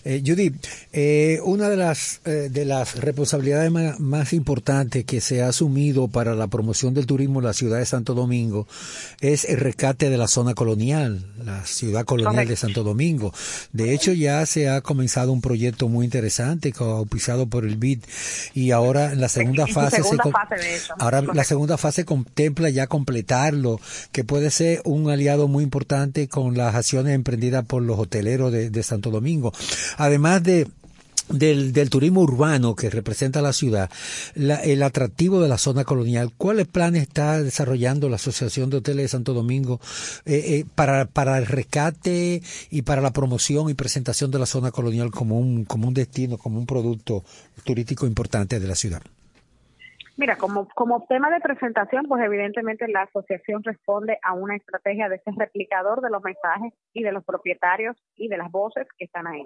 [0.04, 0.52] Eh, Judy,
[0.94, 6.34] eh, una de las, eh, de las responsabilidades más, importantes que se ha asumido para
[6.34, 8.68] la promoción del turismo en la ciudad de Santo Domingo
[9.20, 13.34] es el rescate de la zona colonial, la ciudad colonial de Santo Domingo.
[13.74, 18.04] De hecho, ya se ha comenzado un proyecto muy interesante, auspiciado por el BID,
[18.54, 20.02] y ahora en la segunda fase,
[20.98, 23.80] ahora la segunda fase contempla ya completarlo,
[24.12, 28.82] que puede ser un aliado muy importante con las acciones emprendidas por los hoteleros de
[28.82, 29.52] Santo Domingo
[29.98, 30.68] además de
[31.28, 33.90] del, turismo urbano que representa la ciudad,
[34.36, 39.10] el atractivo de la zona colonial, ¿cuáles planes está desarrollando la Asociación de Hoteles de
[39.10, 39.82] Santo Domingo
[40.26, 44.72] eh, eh, para, para el rescate y para la promoción y presentación de la zona
[44.72, 47.24] colonial como un, como un destino, como un producto
[47.66, 49.02] turístico importante de la ciudad?
[50.22, 55.16] Mira, como, como tema de presentación, pues evidentemente la asociación responde a una estrategia de
[55.16, 59.26] ese replicador de los mensajes y de los propietarios y de las voces que están
[59.26, 59.44] ahí.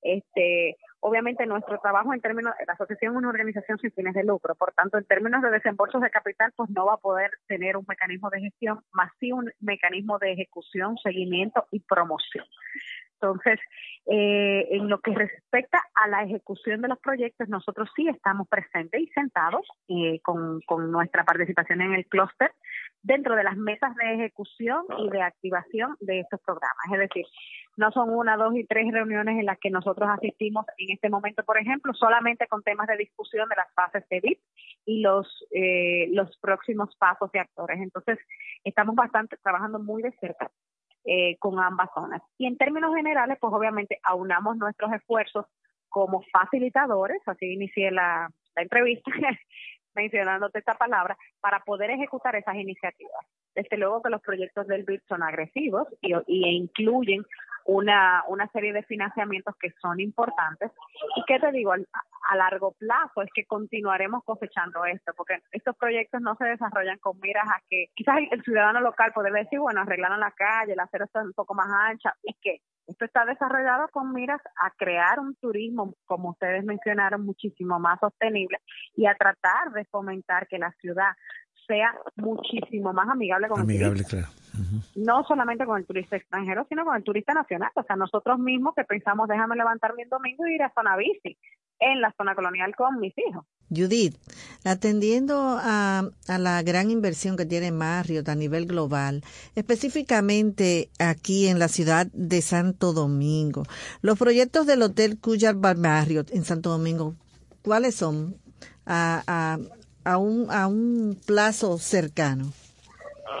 [0.00, 4.54] Este, obviamente nuestro trabajo en términos, la asociación es una organización sin fines de lucro,
[4.54, 7.84] por tanto en términos de desembolsos de capital pues no va a poder tener un
[7.86, 12.46] mecanismo de gestión, más sí un mecanismo de ejecución, seguimiento y promoción.
[13.20, 13.58] Entonces,
[14.06, 19.00] eh, en lo que respecta a la ejecución de los proyectos, nosotros sí estamos presentes
[19.00, 22.52] y sentados eh, con, nuestra participación en el clúster
[23.02, 26.84] dentro de las mesas de ejecución y de activación de estos programas.
[26.92, 27.24] Es decir,
[27.76, 31.42] no son una, dos y tres reuniones en las que nosotros asistimos en este momento,
[31.44, 34.40] por ejemplo, solamente con temas de discusión de las fases de VIP
[34.84, 37.80] y los, eh, los próximos pasos de actores.
[37.80, 38.18] Entonces,
[38.62, 40.50] estamos bastante trabajando muy de cerca
[41.06, 42.20] eh, con ambas zonas.
[42.36, 45.46] Y en términos generales, pues obviamente aunamos nuestros esfuerzos
[45.88, 49.10] como facilitadores, así inicié la, entrevista
[49.96, 53.26] mencionándote esta palabra, para poder ejecutar esas iniciativas.
[53.54, 57.24] Desde luego que los proyectos del BID son agresivos y, incluyen
[57.64, 60.70] una, una serie de financiamientos que son importantes.
[61.16, 61.72] ¿Y qué te digo?
[61.72, 67.18] A, largo plazo es que continuaremos cosechando esto, porque estos proyectos no se desarrollan con
[67.20, 71.06] miras a que quizás el, ciudadano local puede decir, bueno, arreglaron la calle, la acera
[71.06, 75.34] está un poco más ancha, y que esto está desarrollado con miras a crear un
[75.36, 78.58] turismo, como ustedes mencionaron, muchísimo más sostenible
[78.94, 81.10] y a tratar de fomentar que la ciudad
[81.66, 84.30] sea muchísimo más amigable con el turista.
[84.94, 87.70] No solamente con el turista extranjero, sino con el turista nacional.
[87.74, 91.36] O sea, nosotros mismos que pensamos, déjame levantarme un domingo y ir a zona bici
[91.80, 93.44] en la zona colonial con mis hijos.
[93.68, 94.16] Judith,
[94.64, 99.24] atendiendo a, a, la gran inversión que tiene Marriott a nivel global,
[99.56, 103.64] específicamente aquí en la ciudad de Santo Domingo,
[104.02, 107.16] los proyectos del Hotel Cuyar Marriott en Santo Domingo,
[107.62, 108.36] ¿cuáles son?
[108.88, 109.58] A, a,
[110.04, 112.52] a un, a un plazo cercano?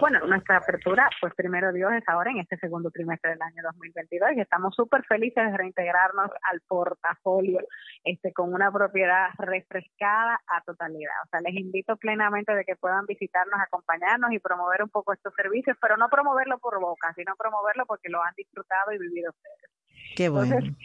[0.00, 4.30] Bueno, nuestra apertura, pues primero Dios, es ahora en este segundo trimestre del año 2022
[4.36, 7.60] y estamos súper felices de reintegrarnos al portafolio
[8.04, 11.14] este con una propiedad refrescada a totalidad.
[11.24, 15.34] O sea, les invito plenamente de que puedan visitarnos, acompañarnos y promover un poco estos
[15.34, 19.70] servicios, pero no promoverlo por boca, sino promoverlo porque lo han disfrutado y vivido ustedes.
[20.16, 20.54] Qué bueno.
[20.54, 20.76] Entonces,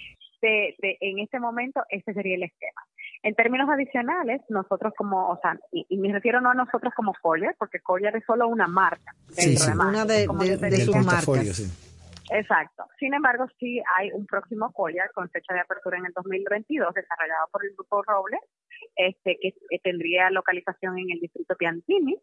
[0.42, 2.82] de, de, en este momento, ese sería el esquema.
[3.24, 7.14] En términos adicionales, nosotros como, o sea, y, y me refiero no a nosotros como
[7.22, 9.14] Collier, porque Collier es solo una marca.
[9.30, 9.70] Sí, sí.
[9.70, 11.56] de marcas, Una de, sus marcas.
[11.56, 11.72] sí.
[12.32, 12.86] Exacto.
[12.98, 17.48] Sin embargo, sí hay un próximo Collier con fecha de apertura en el 2022, desarrollado
[17.52, 18.40] por el Grupo Robles,
[18.96, 22.18] este que, que tendría localización en el distrito Piantini.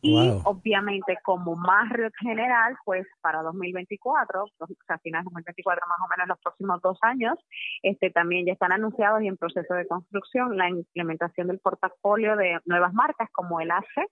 [0.00, 0.42] Y Wow.
[0.44, 6.28] obviamente como Marriott general, pues para 2024, o sea, finales de 2024 más o menos
[6.28, 7.34] los próximos dos años,
[7.82, 12.58] este también ya están anunciados y en proceso de construcción la implementación del portafolio de
[12.64, 14.06] nuevas marcas como el ACE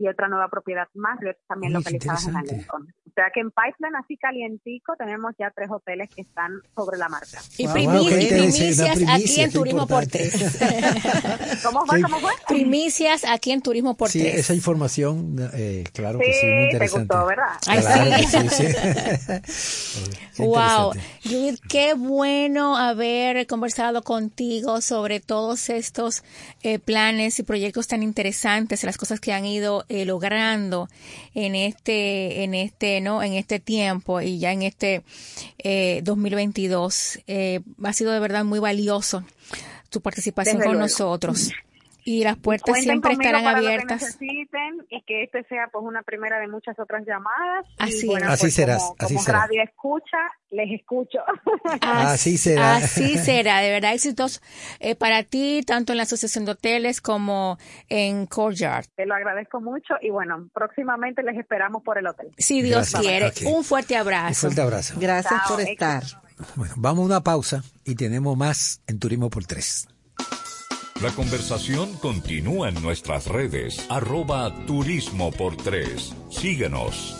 [0.00, 2.62] y otra nueva propiedad Marriott también localizadas en la interesante.
[2.62, 2.94] Lincoln.
[3.06, 7.08] O sea que en Pipeline así calientico tenemos ya tres hoteles que están sobre la
[7.08, 7.40] marca.
[7.58, 10.28] Y, Wow, primi- wow, y interesante, primicias aquí primicia, en qué Turismo por importante.
[10.30, 11.62] Tres.
[11.64, 11.96] ¿Cómo fue?
[11.98, 12.02] Sí.
[12.02, 12.32] ¿Cómo fue?
[12.48, 14.34] primicias aquí en Turismo por Sí, Tres.
[14.36, 17.14] esa información, eh, claro que sí, muy Sí, te interesante.
[17.14, 17.44] gustó, ¿verdad?
[17.66, 18.48] Ay, Claro sí.
[18.48, 18.66] sí,
[20.32, 20.42] sí.
[20.42, 21.00] Wow, interesante.
[21.28, 26.22] Judith, qué bueno haber conversado contigo sobre todos estos
[26.62, 30.88] eh, planes y proyectos tan interesantes, las cosas que han ido eh, logrando
[31.34, 35.02] en este, en este, no, en este tiempo y ya en este
[35.58, 37.18] eh, 2022.
[37.26, 39.24] Eh, ha sido de verdad muy valioso
[39.90, 40.88] tu participación Desde con luego.
[40.88, 41.50] nosotros
[42.04, 44.02] y las puertas Cuenten siempre estarán para abiertas.
[44.02, 47.66] Lo que necesiten y que este sea pues una primera de muchas otras llamadas.
[47.78, 48.30] Así y, bueno.
[48.30, 49.38] Así pues, serás, como, así como será.
[49.46, 50.18] radio escucha,
[50.50, 51.18] les escucho.
[51.80, 52.76] Así será.
[52.76, 54.42] Así será, de verdad éxitos
[54.78, 57.58] eh, para ti, tanto en la Asociación de Hoteles como
[57.88, 58.86] en Courtyard.
[58.96, 62.28] Te lo agradezco mucho y bueno, próximamente les esperamos por el hotel.
[62.38, 63.02] Si Dios Gracias.
[63.02, 64.40] quiere, un fuerte Un abrazo.
[64.40, 64.94] fuerte abrazo.
[64.98, 65.84] Gracias Chao, por éxito.
[65.84, 66.02] estar.
[66.56, 69.86] Bueno, vamos a una pausa y tenemos más en Turismo por Tres.
[71.02, 76.14] La conversación continúa en nuestras redes, arroba turismo por tres.
[76.28, 77.19] Síguenos.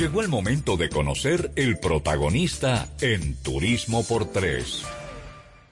[0.00, 4.82] Llegó el momento de conocer el protagonista en Turismo por Tres.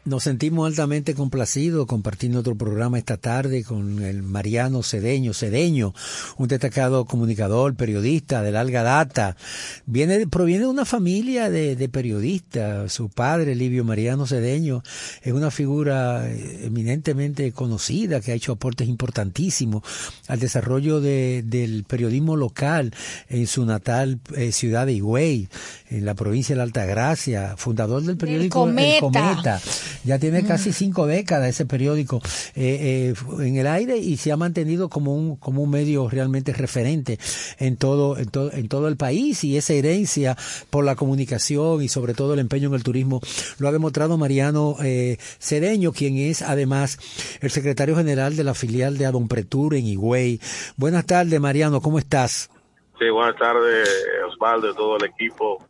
[0.04, 5.34] Nos sentimos altamente complacidos compartiendo otro programa esta tarde con el Mariano Cedeño.
[5.34, 5.92] Cedeño,
[6.38, 9.36] un destacado comunicador, periodista de larga data.
[9.84, 12.90] Viene, proviene de una familia de, de periodistas.
[12.90, 14.82] Su padre, Livio Mariano Cedeño,
[15.22, 19.82] es una figura eminentemente conocida que ha hecho aportes importantísimos
[20.26, 22.94] al desarrollo de, del periodismo local
[23.28, 25.48] en su natal eh, ciudad de Higüey,
[25.90, 28.94] en la provincia de la Altagracia, fundador del periódico Cometa.
[28.94, 29.60] El Cometa.
[30.04, 32.20] Ya tiene casi cinco décadas ese periódico
[32.54, 36.52] eh, eh, en el aire y se ha mantenido como un como un medio realmente
[36.52, 37.18] referente
[37.58, 40.36] en todo en todo en todo el país y esa herencia
[40.70, 43.20] por la comunicación y sobre todo el empeño en el turismo
[43.58, 46.98] lo ha demostrado Mariano eh, Cedeño, quien es además
[47.40, 50.40] el secretario general de la filial de Adonpretur en Higüey.
[50.76, 52.50] Buenas tardes, Mariano, ¿cómo estás?
[52.98, 53.88] Sí, buenas tardes,
[54.28, 55.64] Osvaldo todo el equipo.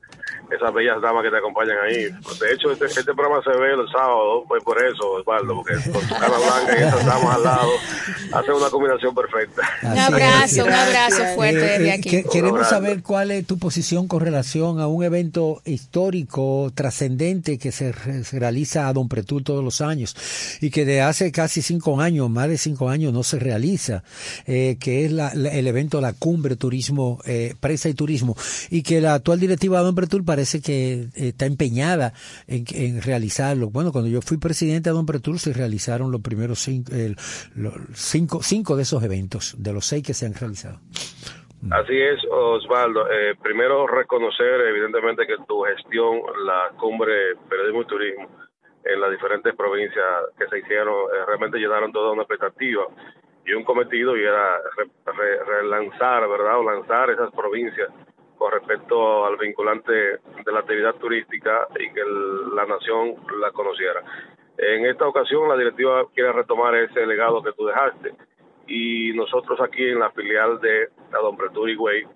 [0.51, 2.05] Esas bellas damas que te acompañan ahí.
[2.05, 6.01] De hecho, este, este programa se ve el sábado, pues por eso, Osvaldo, porque con
[6.07, 7.71] tu cara blanca y esas damas al lado,
[8.33, 9.63] hace una combinación perfecta.
[9.83, 12.11] un abrazo, un abrazo fuerte Eh, desde eh, aquí.
[12.11, 12.71] que- queremos abrazo.
[12.71, 18.25] saber cuál es tu posición con relación a un evento histórico, trascendente, que se, re-
[18.25, 20.17] se realiza a Don Pretul todos los años
[20.61, 24.03] y que de hace casi cinco años, más de cinco años, no se realiza,
[24.47, 28.37] eh, que es la- la- el evento La Cumbre Turismo, eh, Presa y Turismo,
[28.71, 32.13] y que la actual directiva de Don Pretul parece que eh, está empeñada
[32.47, 33.71] en, realizarlo.
[33.71, 37.17] Bueno, cuando yo fui presidente de Don Pretul se realizaron los primeros cinco, el-
[37.55, 40.81] los cinco, cinco de esos eventos, de los seis que se han realizado.
[41.71, 43.11] Así es, Osvaldo.
[43.11, 48.29] Eh, primero reconocer, evidentemente, que tu gestión, la cumbre Periodismo y Turismo,
[48.85, 50.05] en las diferentes provincias
[50.39, 52.85] que se hicieron, eh, realmente llenaron toda una expectativa
[53.45, 56.59] y un cometido y era re- re- relanzar, ¿verdad?
[56.61, 57.89] O lanzar esas provincias
[58.39, 62.03] con respecto al vinculante de la actividad turística y que
[62.55, 64.03] la nación la conociera.
[64.57, 68.15] En esta ocasión la directiva quiere retomar ese legado que tú dejaste
[68.67, 72.07] y nosotros aquí en la filial de la Don Pretur Higüey,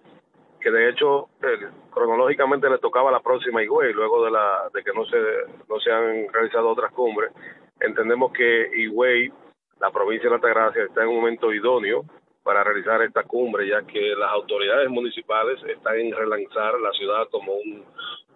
[0.61, 4.93] que de hecho eh, cronológicamente le tocaba la próxima Higüey, luego de la de que
[4.93, 5.18] no se
[5.68, 7.33] no se han realizado otras cumbres,
[7.81, 9.33] entendemos que Higüey,
[9.81, 12.05] la provincia de Altagracia, está en un momento idóneo
[12.43, 17.53] para realizar esta cumbre, ya que las autoridades municipales están en relanzar la ciudad como
[17.55, 17.84] un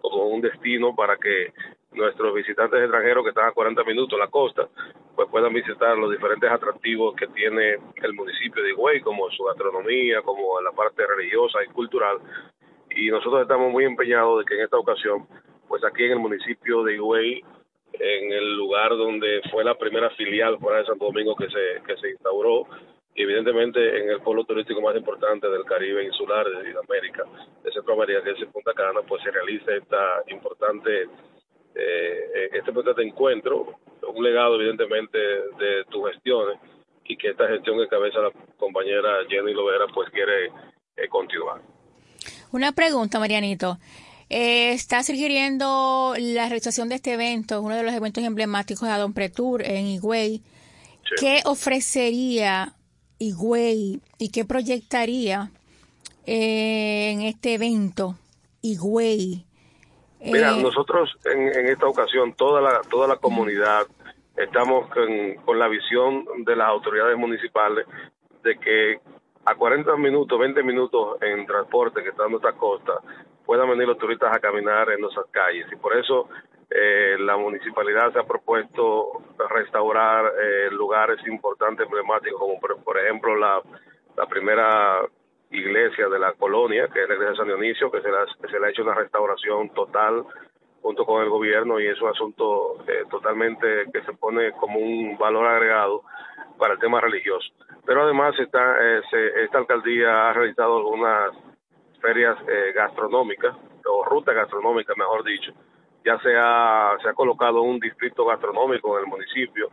[0.00, 1.52] como un destino para que
[1.92, 4.68] nuestros visitantes extranjeros que están a 40 minutos en la costa,
[5.14, 10.22] pues puedan visitar los diferentes atractivos que tiene el municipio de Higüey, como su gastronomía,
[10.22, 12.18] como la parte religiosa y cultural.
[12.90, 15.26] Y nosotros estamos muy empeñados de que en esta ocasión,
[15.68, 17.42] pues aquí en el municipio de Higüey,
[17.94, 21.96] en el lugar donde fue la primera filial fuera de Santo Domingo que se, que
[21.96, 22.66] se instauró,
[23.16, 27.24] y evidentemente en el pueblo turístico más importante del Caribe insular de América,
[27.64, 31.08] de Centroamérica, que es Punta Cana, pues se realiza esta importante
[31.74, 33.78] eh, este importante encuentro,
[34.14, 36.58] un legado evidentemente de tus gestiones
[37.04, 40.46] y que esta gestión que cabeza la compañera Jenny Lovera pues quiere
[40.96, 41.62] eh, continuar.
[42.52, 43.78] Una pregunta, Marianito.
[44.28, 49.14] Eh, está sugiriendo la realización de este evento, uno de los eventos emblemáticos de Don
[49.14, 50.42] Pretur en Higüey.
[51.20, 52.75] ¿Qué ofrecería
[53.18, 55.50] Higüey y qué proyectaría
[56.26, 58.16] eh, en este evento
[58.62, 59.44] Higüey?
[60.20, 63.86] Mira, Eh, nosotros en, en esta ocasión, toda la, toda la comunidad,
[64.36, 67.86] estamos con, con la visión de las autoridades municipales
[68.42, 68.98] de que
[69.44, 72.94] a 40 minutos, 20 minutos en transporte que está en nuestra costa,
[73.44, 75.66] puedan venir los turistas a caminar en nuestras calles.
[75.70, 76.28] Y por eso
[76.70, 83.36] eh, la municipalidad se ha propuesto restaurar eh, lugares importantes, emblemáticos, como por, por ejemplo
[83.36, 83.60] la,
[84.16, 85.00] la primera
[85.50, 88.48] iglesia de la colonia, que es la iglesia de San Dionisio, que se le, ha-
[88.50, 90.24] se le ha hecho una restauración total
[90.82, 95.16] junto con el gobierno y es un asunto eh, totalmente que se pone como un
[95.18, 96.02] valor agregado
[96.58, 97.52] para el tema religioso.
[97.84, 101.32] Pero además está, eh, se- esta alcaldía ha realizado algunas
[102.00, 105.52] ferias eh, gastronómicas o rutas gastronómicas, mejor dicho.
[106.06, 109.70] Ya se ha, se ha colocado un distrito gastronómico en el municipio.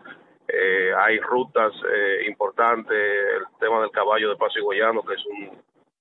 [0.47, 5.51] Eh, hay rutas eh, importantes, el tema del caballo de Paso Higüeyano, que es un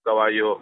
[0.02, 0.60] caballo,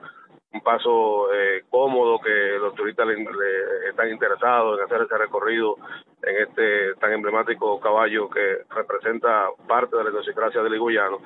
[0.52, 5.76] un paso eh, cómodo que los turistas le- están interesados en hacer ese recorrido
[6.22, 11.18] en este tan emblemático caballo que representa parte de la idiosincrasia del higüeyano.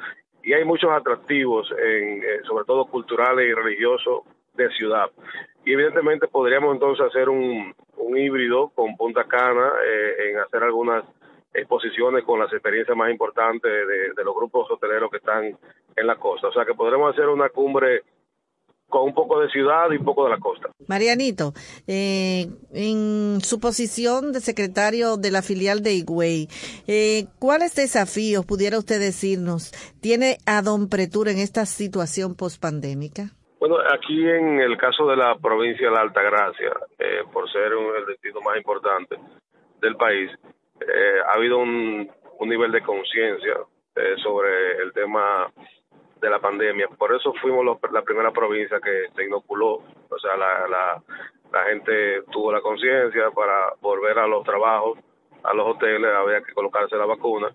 [0.43, 4.25] Y hay muchos atractivos, en, eh, sobre todo culturales y religiosos,
[4.55, 5.11] de ciudad.
[5.65, 11.05] Y evidentemente podríamos entonces hacer un, un híbrido con Punta Cana eh, en hacer algunas
[11.55, 15.57] exposiciones con las experiencias más importantes de, los grupos hoteleros que están
[15.97, 16.49] en la costa.
[16.49, 18.03] O sea que podremos hacer una cumbre
[18.89, 20.69] con un poco de ciudad y un poco de la costa.
[20.87, 21.55] Marianito,
[21.87, 26.49] eh, en su posición de secretario de la filial de Higüey,
[26.87, 33.31] eh, ¿cuáles desafíos pudiera usted decirnos tiene a Don Pretur en esta situación pospandémica?
[33.67, 37.97] Bueno, aquí en el caso de la provincia de la Altagracia, eh, por ser un-
[37.97, 39.17] el destino más importante
[39.81, 40.31] del país,
[40.81, 42.11] eh, ha habido un,
[42.41, 43.55] nivel de conciencia
[43.97, 45.51] eh, sobre el tema
[46.21, 46.89] de la pandemia.
[46.89, 49.81] Por eso fuimos los- la primera provincia que se inoculó.
[50.11, 51.03] O sea, la, la,
[51.51, 54.99] la gente tuvo la conciencia para volver a los trabajos,
[55.43, 57.49] a los hoteles, había que colocarse la vacuna.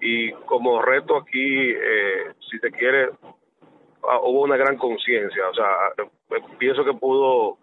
[0.00, 3.10] Y como reto aquí, eh, si se quiere,
[4.22, 5.48] hubo una gran conciencia.
[5.48, 7.58] O sea, eh, pienso que pudo,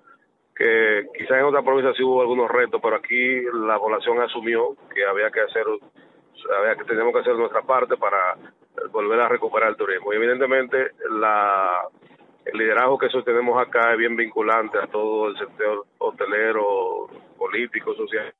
[0.56, 5.06] que quizás en otra provincia sí hubo algunos retos, pero aquí la población asumió que
[5.06, 5.66] había que hacer,
[6.60, 8.36] había que teníamos que hacer nuestra parte para
[8.92, 10.14] volver a recuperar el turismo.
[10.14, 11.88] Y evidentemente la
[12.46, 18.34] el liderazgo que sostenemos acá es bien vinculante a todo el sector hotelero, político, social.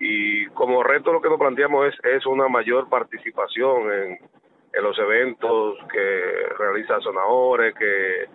[0.00, 4.18] Y como reto lo que nos planteamos es, es una mayor participación en,
[4.72, 8.26] en los eventos que realiza Sonadores, que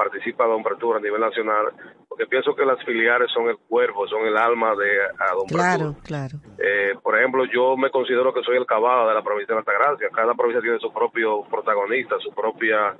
[0.00, 1.66] participa Don Pretura a nivel nacional,
[2.08, 5.94] porque pienso que las filiales son el cuerpo, son el alma de a Don Claro,
[6.02, 6.38] claro.
[6.58, 10.08] Eh, por ejemplo, yo me considero que soy el cabada de la provincia de Altagracia.
[10.10, 12.96] Cada provincia tiene su propio protagonista, su propia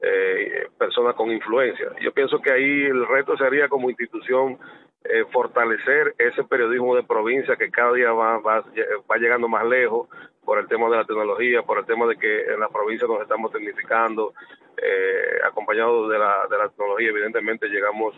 [0.00, 1.86] eh, persona con influencia.
[2.00, 4.58] Yo pienso que ahí el reto sería como institución
[5.04, 8.64] eh, fortalecer ese periodismo de provincia que cada día va, va,
[9.10, 10.08] va llegando más lejos
[10.44, 13.22] por el tema de la tecnología, por el tema de que en la provincia nos
[13.22, 14.32] estamos tecnificando,
[14.76, 18.14] eh, acompañado de la, de la tecnología, evidentemente llegamos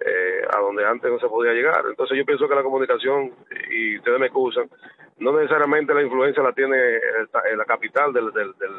[0.00, 1.84] eh, a donde antes no se podía llegar.
[1.88, 3.32] Entonces yo pienso que la comunicación,
[3.70, 4.68] y ustedes me excusan,
[5.18, 6.76] no necesariamente la influencia la tiene
[7.50, 8.72] en la capital del, del, del,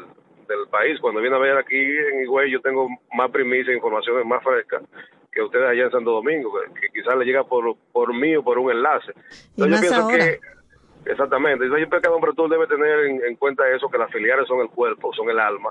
[0.46, 1.00] del país.
[1.00, 4.82] Cuando viene a ver aquí en Higüey yo tengo más primicias, informaciones más frescas
[5.32, 8.44] que ustedes allá en Santo Domingo, que, que quizás le llega por, por mí o
[8.44, 9.12] por un enlace.
[9.56, 10.16] Entonces yo pienso ahora.
[10.16, 10.40] que
[11.06, 11.66] Exactamente.
[11.66, 14.60] Yo creo que Don Bretul debe tener en, en, cuenta eso, que las filiales son
[14.60, 15.70] el cuerpo, son el alma,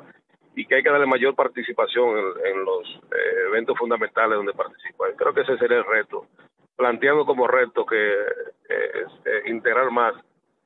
[0.55, 5.05] y que hay que darle mayor participación en, los eh, eventos fundamentales donde participa.
[5.15, 6.27] Creo que ese sería el reto,
[6.75, 10.13] planteando como reto que eh, eh, integrar más,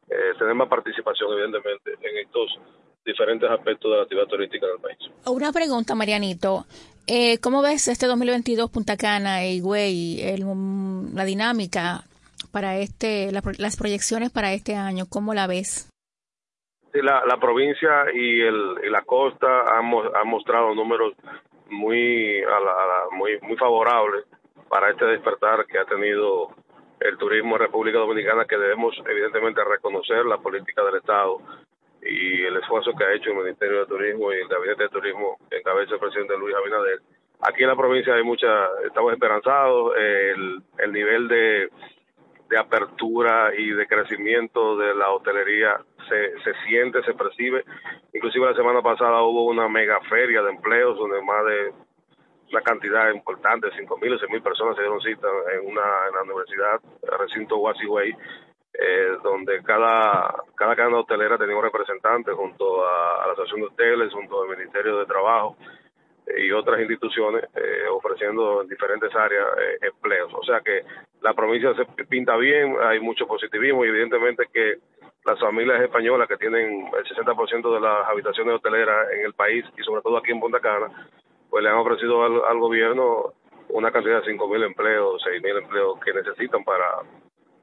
[0.08, 2.60] tener más participación, evidentemente, en estos
[3.06, 4.98] diferentes aspectos de la actividad turística del país.
[5.26, 6.66] Una pregunta, Marianito.
[7.10, 10.44] Eh, ¿Cómo ves este 2022 Punta Cana, Higüey, el,
[11.14, 12.04] la dinámica
[12.48, 15.06] para este, la, las proyecciones para este año?
[15.10, 15.90] ¿Cómo la ves?
[16.94, 19.86] Sí, la, la provincia y, el, y la costa han,
[20.28, 21.14] mostrado números
[21.70, 24.26] muy, a la, a la, muy, muy favorables
[24.70, 26.50] para este despertar que ha tenido
[27.00, 31.40] el turismo en República Dominicana, que debemos evidentemente reconocer la política del Estado
[32.02, 35.38] y el esfuerzo que ha hecho el Ministerio de Turismo y el Gabinete de Turismo
[35.52, 37.02] en cabeza del presidente Luis Abinader.
[37.42, 38.48] Aquí en la provincia hay mucha,
[38.86, 41.70] estamos esperanzados, el, el nivel de,
[42.50, 47.64] de apertura y de crecimiento de la hotelería se, se siente, se percibe.
[48.14, 51.74] Inclusive la semana pasada hubo una mega feria de empleos donde más de
[52.52, 56.16] una cantidad importante, cinco mil o seis mil personas se dieron cita en una en
[56.16, 58.16] la universidad, el recinto Guasihuey,
[58.80, 64.14] eh, donde cada, cada cadena hotelera tenía un representante junto a la Asociación de Hoteles,
[64.14, 65.58] junto al Ministerio de Trabajo
[66.36, 70.34] y otras instituciones eh, ofreciendo en diferentes áreas eh, empleos.
[70.34, 70.84] O sea que
[71.22, 74.76] la provincia se pinta bien, hay mucho positivismo y evidentemente que
[75.26, 79.84] las familias españolas que tienen el 60% de las habitaciones hoteleras en el país y
[79.84, 80.88] sobre todo aquí en Punta Cana,
[81.50, 83.34] pues le han ofrecido al, al gobierno
[83.70, 87.02] una cantidad de 5.000 empleos, 6.000 empleos que necesitan para,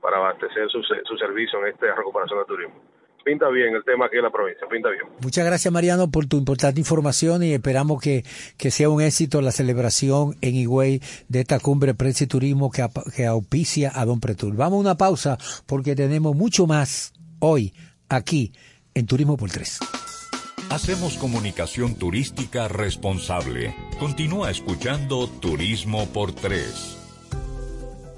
[0.01, 2.94] para abastecer su, su servicio en esta recuperación del turismo
[3.25, 5.05] pinta bien el tema aquí en la provincia, pinta bien.
[5.21, 8.25] Muchas gracias Mariano por tu importante información y esperamos que,
[8.57, 12.87] que sea un éxito la celebración en Higüey de esta cumbre Prensa y Turismo que,
[13.17, 14.55] que auspicia a Don Pretul.
[14.55, 17.75] Vamos a una pausa porque tenemos mucho más hoy
[18.09, 18.53] aquí
[18.95, 19.81] en Turismo por Tres.
[20.71, 23.75] Hacemos comunicación turística responsable.
[23.99, 27.04] Continúa escuchando Turismo por Tres.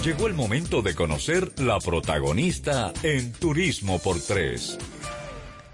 [0.03, 4.77] Llegó el momento de conocer la protagonista en Turismo por Tres.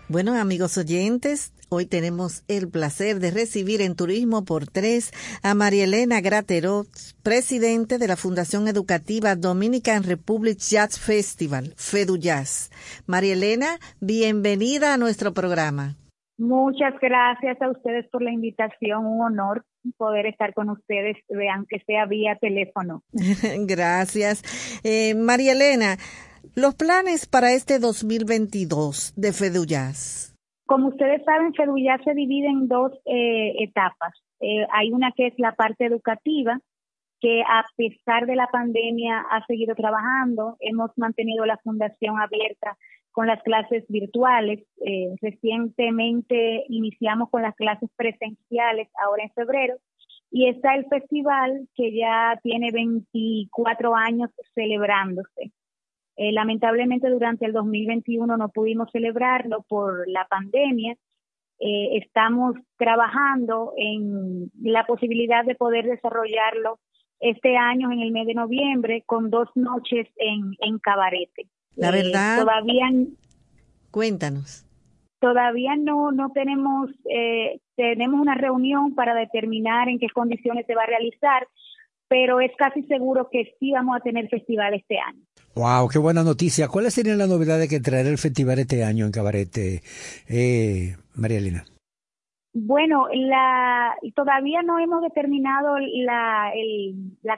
[0.09, 5.11] Bueno, amigos oyentes, Hoy tenemos el placer de recibir en Turismo por Tres
[5.43, 6.87] a María Elena Graterot,
[7.21, 12.71] presidente de la Fundación Educativa Dominican Republic Jazz Festival, FEDUJazz.
[13.05, 15.95] María Elena, bienvenida a nuestro programa.
[16.39, 19.63] Muchas gracias a ustedes por la invitación, un honor
[19.97, 21.17] poder estar con ustedes,
[21.53, 23.03] aunque sea vía teléfono.
[23.67, 24.41] gracias.
[24.83, 25.97] Eh, María Elena,
[26.55, 30.35] los planes para este 2022 de FEDUJazz.
[30.65, 34.13] Como ustedes saben, Feduyá se divide en dos eh, etapas.
[34.39, 36.59] Eh, hay una que es la parte educativa,
[37.19, 40.57] que a pesar de la pandemia ha seguido trabajando.
[40.59, 42.77] Hemos mantenido la fundación abierta
[43.11, 44.59] con las clases virtuales.
[44.85, 49.75] Eh, recientemente iniciamos con las clases presenciales ahora en febrero
[50.31, 55.51] y está el festival que ya tiene 24 años celebrándose.
[56.21, 60.97] Eh, lamentablemente durante el 2021 no pudimos celebrarlo por la pandemia.
[61.59, 66.77] Eh, estamos trabajando en la posibilidad de poder desarrollarlo
[67.21, 71.47] este año en el mes de noviembre con dos noches en, en Cabarete.
[71.77, 72.41] La eh, verdad.
[72.41, 72.89] todavía.
[73.89, 74.65] Cuéntanos.
[75.21, 80.83] Todavía no, no tenemos, eh, tenemos una reunión para determinar en qué condiciones se va
[80.83, 81.47] a realizar,
[82.09, 85.23] pero es casi seguro que sí vamos a tener festival este año.
[85.55, 86.67] Wow, qué buena noticia.
[86.67, 89.83] ¿Cuáles serían las novedades que traerá el festival este año en Cabarete,
[90.27, 91.65] eh, María Elena?
[92.61, 97.31] Bueno, la, todavía no hemos determinado la, el, de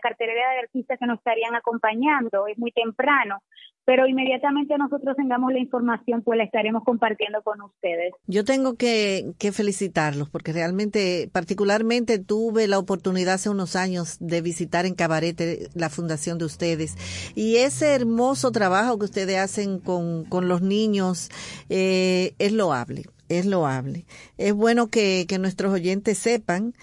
[0.64, 3.38] artistas que nos estarían acompañando, es muy temprano,
[3.86, 8.14] pero inmediatamente nosotros tengamos la información, pues la estaremos compartiendo con ustedes.
[8.26, 14.42] Yo tengo que, que felicitarlos porque realmente, particularmente tuve la oportunidad hace unos años de
[14.42, 16.96] visitar en Cabarete la fundación de ustedes
[17.36, 21.30] y ese hermoso trabajo que ustedes hacen con, con los niños
[21.70, 23.04] eh, es loable
[23.40, 24.06] es loable.
[24.38, 26.74] Es bueno que, que nuestros oyentes sepan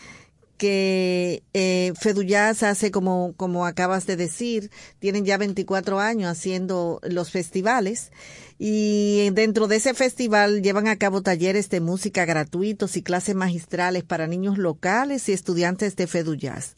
[0.58, 7.30] que eh, Feduyaz hace como, como acabas de decir, tienen ya 24 años haciendo los
[7.30, 8.12] festivales
[8.58, 14.02] y dentro de ese festival llevan a cabo talleres de música gratuitos y clases magistrales
[14.02, 16.76] para niños locales y estudiantes de Feduyaz.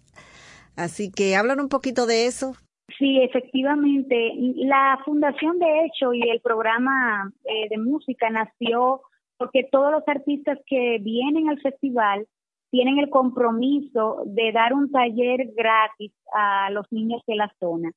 [0.77, 2.55] Así que hablan un poquito de eso.
[2.99, 4.33] Sí, efectivamente.
[4.57, 9.01] La fundación, de hecho, y el programa eh, de música nació
[9.41, 12.26] porque todos los artistas que vienen al festival
[12.70, 17.91] tienen el compromiso de dar un taller gratis a los niños de la zona.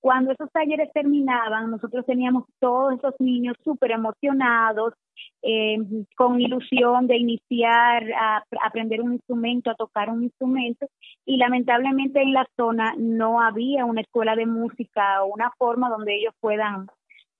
[0.00, 4.94] Cuando esos talleres terminaban, nosotros teníamos todos esos niños súper emocionados,
[5.42, 5.76] eh,
[6.16, 10.86] con ilusión de iniciar a, aprender un instrumento, a tocar un instrumento,
[11.26, 16.16] y lamentablemente en la zona no había una escuela de música o una forma donde
[16.16, 16.86] ellos puedan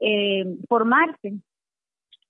[0.00, 1.40] eh, formarse.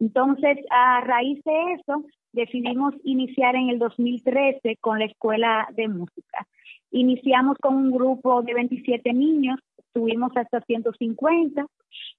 [0.01, 6.46] Entonces, a raíz de eso, decidimos iniciar en el 2013 con la escuela de música.
[6.90, 9.59] Iniciamos con un grupo de 27 niños,
[9.92, 11.66] tuvimos hasta 150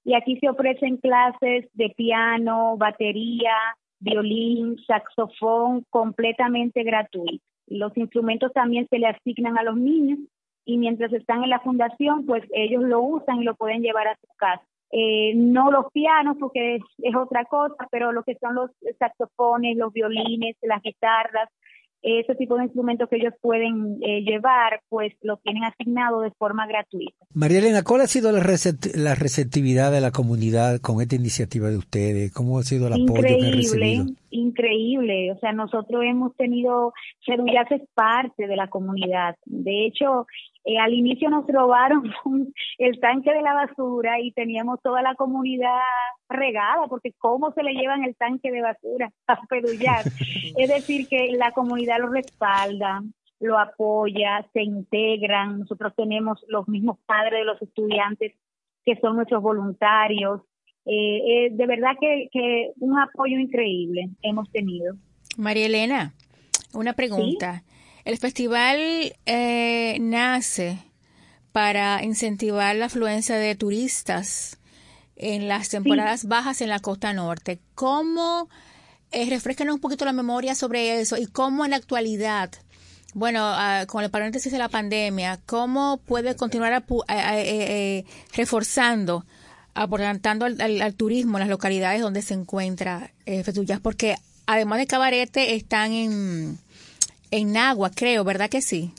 [0.04, 3.54] y aquí se ofrecen clases de piano, batería,
[3.98, 7.46] violín, saxofón completamente gratuitos.
[7.66, 10.18] Los instrumentos también se le asignan a los niños
[10.64, 14.16] y mientras están en la fundación, pues ellos lo usan y lo pueden llevar a
[14.16, 14.64] su casa.
[14.92, 19.92] Eh, no los pianos porque es, otra cosa, pero lo que son los saxofones, los
[19.92, 21.48] violines, las guitarras,
[22.02, 26.66] ese tipo de instrumentos que ellos pueden eh, llevar, pues lo tienen asignado de forma
[26.66, 27.14] gratuita.
[27.34, 32.32] María Elena, ¿cuál ha sido la, receptividad de la comunidad con esta iniciativa de ustedes?
[32.32, 34.06] ¿Cómo ha sido el apoyo que han recibido?
[34.30, 36.92] Increíble, o sea, nosotros hemos tenido,
[37.26, 37.34] ya
[37.68, 39.36] es parte de la comunidad.
[39.44, 40.26] De hecho,
[40.64, 42.02] eh, al inicio nos robaron
[42.78, 45.80] el tanque de la basura y teníamos toda la comunidad
[46.28, 50.04] regada, porque cómo se le llevan el tanque de basura a Pedullar.
[50.56, 53.02] es decir, que la comunidad lo respalda,
[53.40, 55.60] lo apoya, se integran.
[55.60, 58.34] Nosotros tenemos los mismos padres de los estudiantes
[58.84, 60.42] que son nuestros voluntarios.
[60.86, 64.94] Eh, eh, de verdad que, que un apoyo increíble hemos tenido.
[65.36, 66.12] María Elena,
[66.74, 67.62] una pregunta.
[68.04, 70.78] El festival eh, nace
[71.52, 74.58] para incentivar la afluencia de turistas
[75.16, 77.60] en las temporadas bajas en la costa norte.
[77.74, 78.48] ¿Cómo,
[79.12, 82.50] eh, refrescanos un poquito la memoria sobre eso y cómo en la actualidad,
[83.12, 89.26] bueno, ah, con el paréntesis de la pandemia, cómo puede continuar eh, reforzando,
[89.74, 93.44] aportando al, turismo en las localidades donde se encuentra eh,
[93.82, 96.58] Porque además de Cabarete están en
[97.30, 98.92] en Nagua, creo, ¿verdad que sí?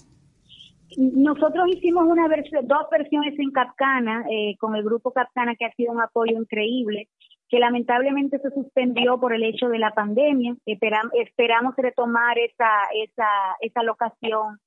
[0.97, 5.73] Nosotros hicimos una versión, dos versiones en Capcana, eh, con el grupo Capcana, que ha
[5.73, 7.07] sido un apoyo increíble,
[7.47, 10.55] que lamentablemente se suspendió por el hecho de la pandemia.
[10.65, 13.27] esperamos retomar esa, esa,
[13.61, 14.59] esa locación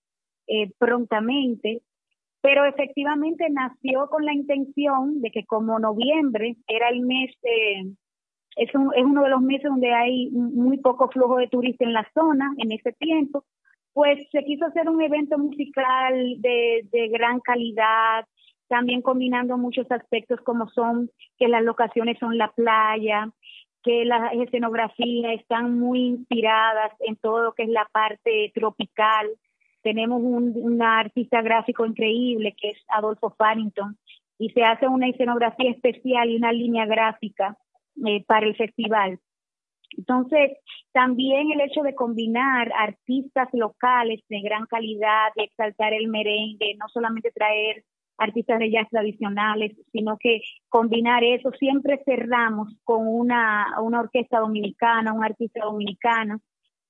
[0.46, 1.82] eh, prontamente,
[2.42, 7.34] pero efectivamente nació con la intención de que como noviembre era el mes,
[8.56, 12.08] es, es uno de los meses donde hay muy poco flujo de turistas en la
[12.14, 13.44] zona en ese tiempo,
[13.92, 18.26] pues se quiso hacer un evento musical de, de gran calidad,
[18.68, 23.30] también combinando muchos aspectos como son que las locaciones son la playa,
[23.82, 29.28] que las escenografías están muy inspiradas en todo lo que es la parte tropical.
[29.82, 33.96] tenemos un una artista gráfico increíble que es Adolfo Farrington
[34.38, 37.56] y se hace una escenografía especial y una línea gráfica
[38.06, 39.18] eh, para el festival.
[39.96, 40.52] Entonces,
[40.92, 46.88] también el hecho de combinar artistas locales de gran calidad, de exaltar el merengue, no
[46.88, 47.84] solamente traer
[48.18, 55.12] artistas de jazz tradicionales, sino que combinar eso, siempre cerramos con una, una orquesta dominicana,
[55.12, 56.40] un artista dominicano.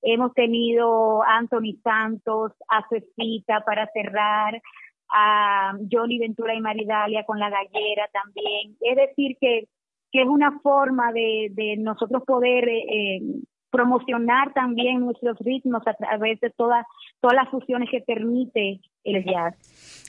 [0.01, 4.61] Hemos tenido a Anthony Santos, a Cecita para cerrar,
[5.09, 8.75] a Johnny Ventura y Maridalia con la gallera también.
[8.81, 9.67] Es decir, que
[10.15, 13.21] que es una forma de, de nosotros poder eh, eh,
[13.69, 16.85] promocionar también nuestros ritmos a través de todas
[17.19, 19.55] todas las fusiones que permite el jazz.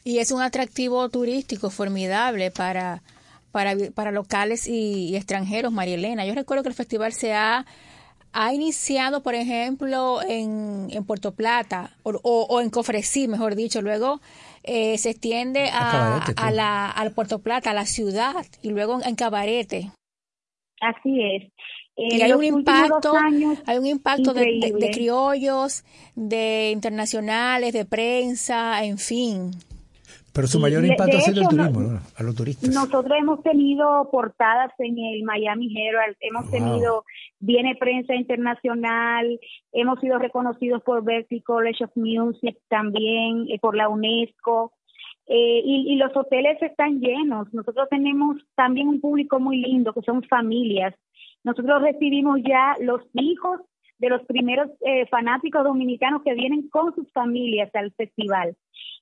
[0.05, 3.03] Y es un atractivo turístico formidable para,
[3.51, 6.25] para, para locales y, extranjeros, María Elena.
[6.25, 7.67] Yo recuerdo que el festival se ha,
[8.33, 13.83] ha iniciado, por ejemplo, en, en Puerto Plata o, o, en Cofresí, mejor dicho.
[13.83, 14.21] Luego
[14.67, 19.14] eh, se extiende a, a, la, al Puerto Plata, a la ciudad, y luego en
[19.14, 19.91] Cabarete.
[20.81, 21.53] Así es.
[21.97, 23.14] y hay un, impacto,
[23.67, 29.53] hay un impacto de, de, criollos, de internacionales, de prensa, en fin.
[30.37, 32.68] Pero su mayor impacto ha sido el turismo, a los turistas.
[32.68, 37.05] Nosotros hemos tenido portadas en el Miami Herald, hemos tenido,
[37.41, 39.41] viene prensa internacional,
[39.72, 44.74] hemos sido reconocidos por Berkeley College of Music también, eh, por la UNESCO.
[45.26, 47.53] Eh, y, y, los hoteles están llenos.
[47.55, 50.95] Nosotros tenemos también un público muy lindo, que son familias.
[51.45, 53.61] Nosotros recibimos ya los hijos
[53.99, 58.55] de los primeros eh, fanáticos dominicanos que vienen con sus familias al festival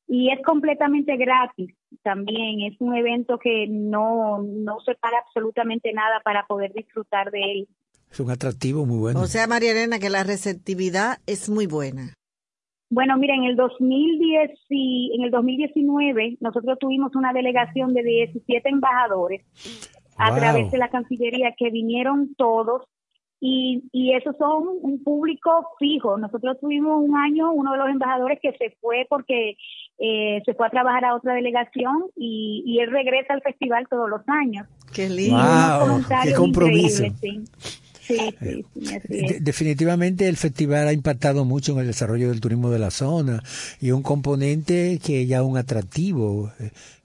[0.07, 2.61] y es completamente gratis también.
[2.63, 7.69] Es un evento que no, no se paga absolutamente nada para poder disfrutar de él.
[8.11, 9.21] Es un atractivo muy bueno.
[9.21, 12.15] O sea, María Elena, que la receptividad es muy buena.
[12.91, 18.69] Bueno, mira, en el 2010 y en el 2019 nosotros tuvimos una delegación de 17
[18.69, 19.43] embajadores
[20.17, 22.83] a través de la Cancillería que vinieron todos
[23.47, 26.17] y, y esos son un público fijo.
[26.17, 29.59] Nosotros tuvimos un año uno de los embajadores que se fue porque
[29.99, 34.09] eh, se fue a trabajar a otra delegación y, y, él regresa al festival todos
[34.09, 34.67] los años.
[34.95, 35.37] Qué lindo.
[36.23, 37.05] qué compromiso.
[37.21, 37.45] Sí.
[38.01, 38.65] Sí, sí,
[39.41, 43.43] Definitivamente el festival ha impactado mucho en el desarrollo del turismo de la zona
[43.79, 46.51] y un componente que ya es un atractivo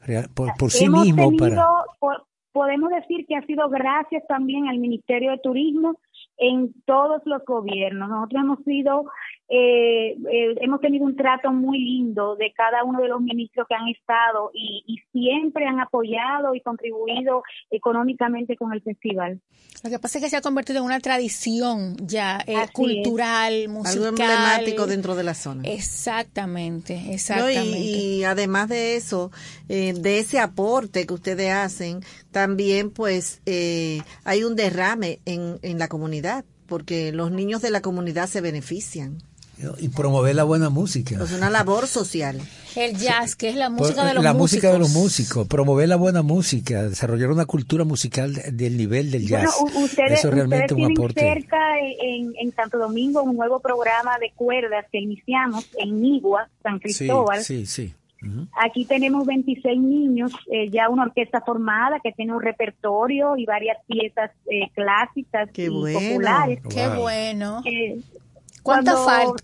[0.07, 1.35] eh, por, por sí mismo.
[1.37, 1.67] para...
[2.53, 5.97] podemos decir que ha sido gracias también al Ministerio de Turismo
[6.39, 8.09] en todos los gobiernos.
[8.09, 9.05] Nosotros hemos sido
[9.52, 13.74] eh, eh, hemos tenido un trato muy lindo de cada uno de los ministros que
[13.74, 17.41] han estado y, y, siempre han apoyado y contribuido
[17.72, 19.41] económicamente con el festival.
[19.84, 23.93] Lo que pasa es que se ha convertido en una tradición ya eh, cultural, musical.
[23.93, 25.64] Algo emblemático dentro de la zona.
[25.66, 27.80] Exactamente, exactamente.
[27.80, 29.32] y, y, además de eso,
[29.68, 35.80] eh, de ese aporte que ustedes hacen, también pues eh, hay un derrame en, en
[35.80, 39.18] la comunidad porque los niños de la comunidad se benefician
[39.80, 41.22] y promover la buena música.
[41.24, 42.39] Es una labor social.
[42.76, 44.51] El jazz, que es la música de los la músicos.
[44.51, 49.28] música de los músicos, promover la buena música, desarrollar una cultura musical del nivel del
[49.28, 49.55] jazz.
[49.60, 51.20] Bueno, ustedes, Eso realmente un aporte.
[51.22, 51.57] cerca
[52.01, 57.43] en, en, Santo Domingo un nuevo programa de cuerdas que iniciamos en Nigua, San Cristóbal.
[57.43, 57.93] Sí, sí, sí.
[58.51, 63.78] Aquí tenemos 26 niños, eh, ya una orquesta formada que tiene un repertorio y varias
[63.88, 65.99] piezas eh, clásicas Qué y bueno.
[65.99, 66.60] populares.
[66.70, 67.62] Qué bueno.
[67.66, 68.01] Eh,
[68.64, 68.95] ¿Cuánta,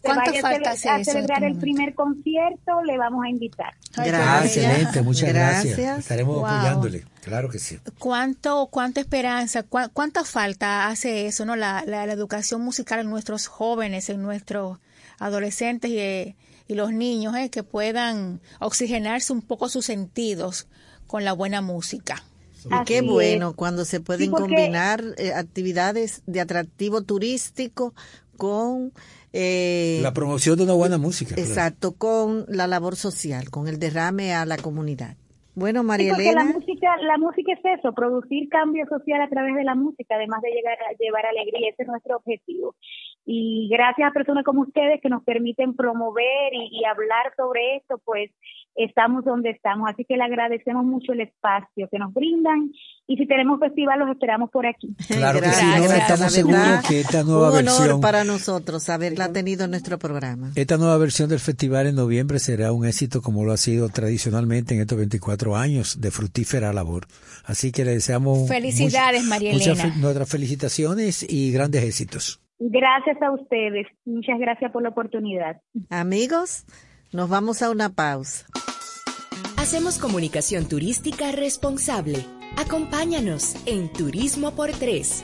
[0.02, 3.74] ¿cuánta falta hace a celebrar el primer concierto, le vamos a invitar.
[3.96, 4.26] Gracias.
[4.26, 5.78] Ah, excelente, muchas gracias.
[5.78, 6.00] gracias.
[6.00, 6.46] Estaremos wow.
[6.46, 7.80] apoyándole, claro que sí.
[8.00, 13.10] ¿Cuánto, cuánta esperanza, cu cuánta falta hace eso, no la, la, la, educación musical en
[13.10, 14.80] nuestros jóvenes, en nuestros
[15.20, 16.36] adolescentes y,
[16.68, 20.68] y los niños, eh, que puedan oxigenarse un poco sus sentidos
[21.08, 22.24] con la buena música?
[22.66, 24.56] Y qué bueno cuando se pueden sí, porque...
[24.56, 27.94] combinar eh, actividades de atractivo turístico
[28.36, 28.92] con
[29.34, 31.36] eh, la promoción de una buena música.
[31.38, 32.46] Exacto, claro.
[32.46, 35.18] con la labor social, con el derrame a la comunidad.
[35.56, 36.44] Bueno, María sí, Elena.
[36.44, 40.42] La música, la música es eso, producir cambio social a través de la música, además
[40.42, 42.76] de llegar a llevar alegría, ese es nuestro objetivo.
[43.26, 48.00] Y gracias a personas como ustedes que nos permiten promover y, y hablar sobre esto,
[48.04, 48.32] pues
[48.76, 49.90] estamos donde estamos.
[49.90, 52.72] Así que le agradecemos mucho el espacio que nos brindan
[53.08, 54.96] y si tenemos festival los esperamos por aquí.
[55.16, 59.32] Claro que sí, no, estamos seguros que esta nueva un versión honor para nosotros haberla
[59.32, 60.52] tenido en nuestro programa.
[60.56, 64.76] Esta nueva versión del festival en noviembre será un éxito como lo ha sido tradicionalmente
[64.76, 67.06] en estos 24 años de fructífera labor.
[67.46, 69.74] Así que le deseamos felicidades, much, María Elena.
[69.74, 72.42] Muchas, nuestras felicitaciones y grandes éxitos.
[72.60, 73.88] Gracias a ustedes.
[74.06, 75.62] Muchas gracias por la oportunidad.
[75.90, 76.66] Amigos,
[77.16, 78.46] Nos vamos a una pausa.
[79.56, 82.26] Hacemos comunicación turística responsable.
[82.58, 85.24] Acompáñanos en Turismo por Tres.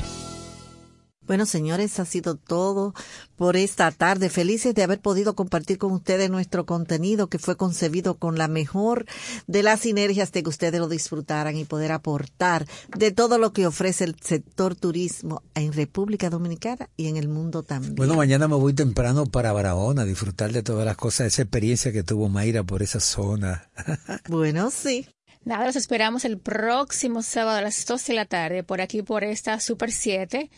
[1.27, 2.93] Bueno, señores, ha sido todo
[3.35, 4.29] por esta tarde.
[4.29, 9.05] Felices de haber podido compartir con ustedes nuestro contenido que fue concebido con la mejor
[9.45, 12.65] de las sinergias de que ustedes lo disfrutaran y poder aportar
[12.97, 17.61] de todo lo que ofrece el sector turismo en República Dominicana y en el mundo
[17.61, 17.95] también.
[17.95, 21.91] Bueno, mañana me voy temprano para Barahona a disfrutar de todas las cosas, esa experiencia
[21.91, 23.69] que tuvo Mayra por esa zona.
[24.27, 25.07] bueno, sí.
[25.43, 29.23] Nada, los esperamos el próximo sábado a las 12 de la tarde por aquí por
[29.23, 30.51] esta Super 7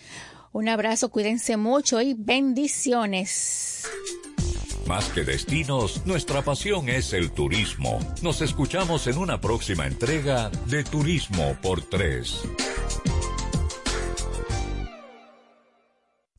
[0.53, 3.83] un abrazo, cuídense mucho y bendiciones.
[4.87, 7.99] Más que destinos, nuestra pasión es el turismo.
[8.21, 12.41] Nos escuchamos en una próxima entrega de Turismo por Tres.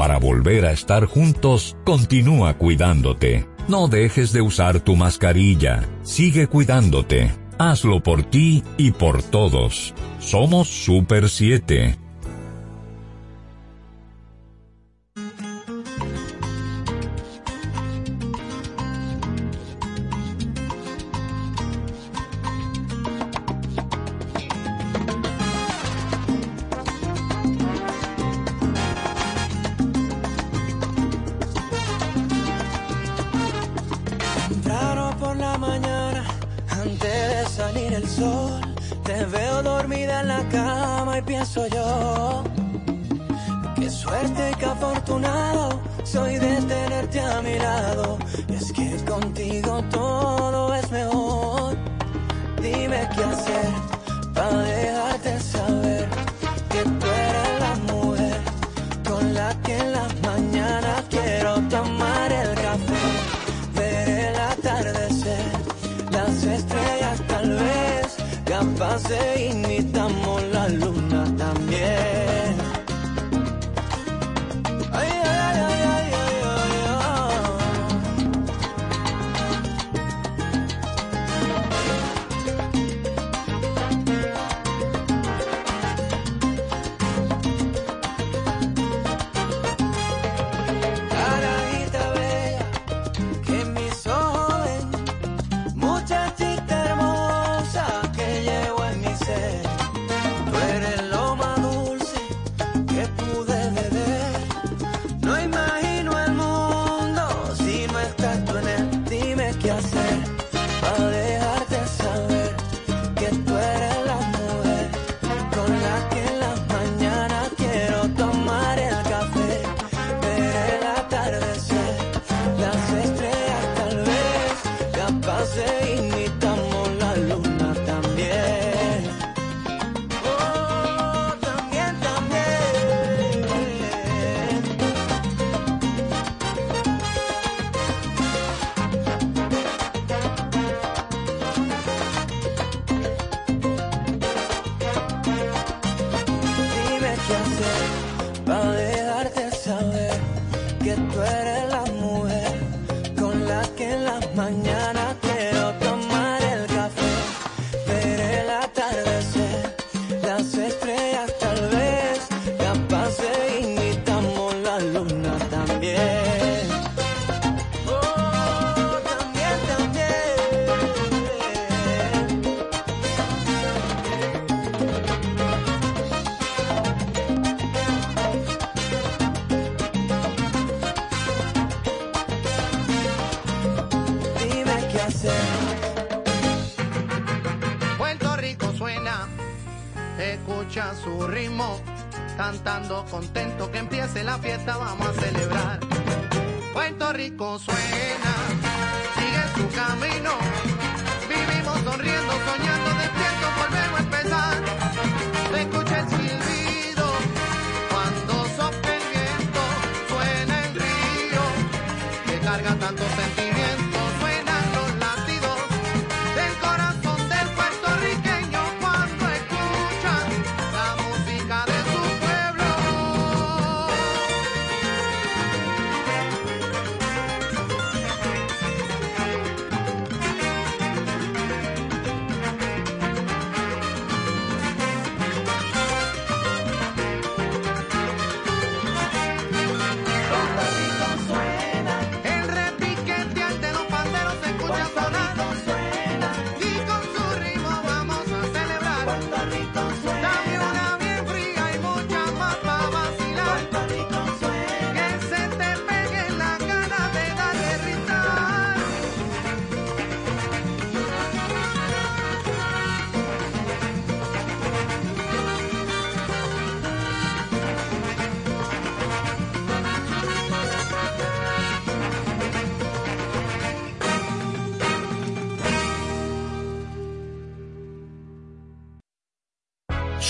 [0.00, 3.46] Para volver a estar juntos, continúa cuidándote.
[3.68, 5.84] No dejes de usar tu mascarilla.
[6.04, 7.34] Sigue cuidándote.
[7.58, 9.92] Hazlo por ti y por todos.
[10.18, 11.98] Somos Super 7.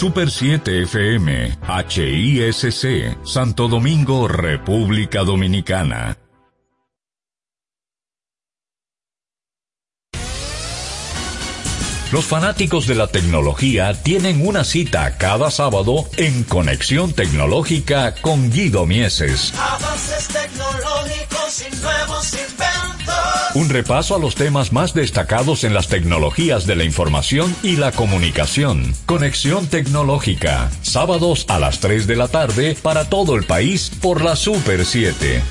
[0.01, 6.16] Super 7 FM, HISC, Santo Domingo, República Dominicana.
[12.12, 18.86] Los fanáticos de la tecnología tienen una cita cada sábado en Conexión Tecnológica con Guido
[18.86, 19.53] Mieses.
[23.61, 27.92] Un repaso a los temas más destacados en las tecnologías de la información y la
[27.92, 28.94] comunicación.
[29.04, 34.34] Conexión Tecnológica, sábados a las 3 de la tarde para todo el país por la
[34.34, 35.42] Super 7.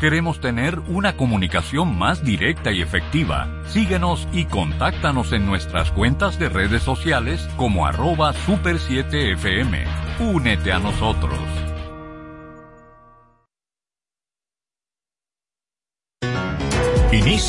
[0.00, 3.48] Queremos tener una comunicación más directa y efectiva.
[3.68, 9.86] Síguenos y contáctanos en nuestras cuentas de redes sociales como arroba super7fm.
[10.18, 11.38] Únete a nosotros.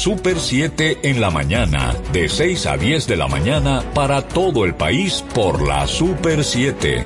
[0.00, 4.74] Super 7 en la mañana, de 6 a 10 de la mañana para todo el
[4.74, 7.04] país por la Super 7.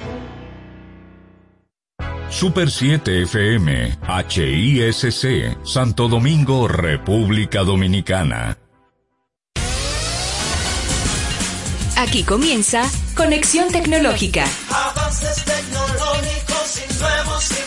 [2.30, 8.58] Super 7 FM, HISC, Santo Domingo, República Dominicana.
[11.96, 14.46] Aquí comienza Conexión Tecnológica.
[14.70, 17.63] Avances tecnológicos y nuevos.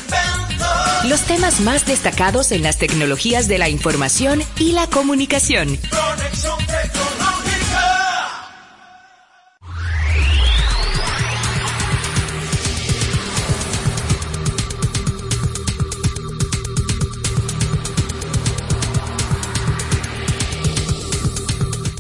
[1.06, 5.68] Los temas más destacados en las tecnologías de la información y la comunicación.
[5.68, 7.18] Conexión tecnológica.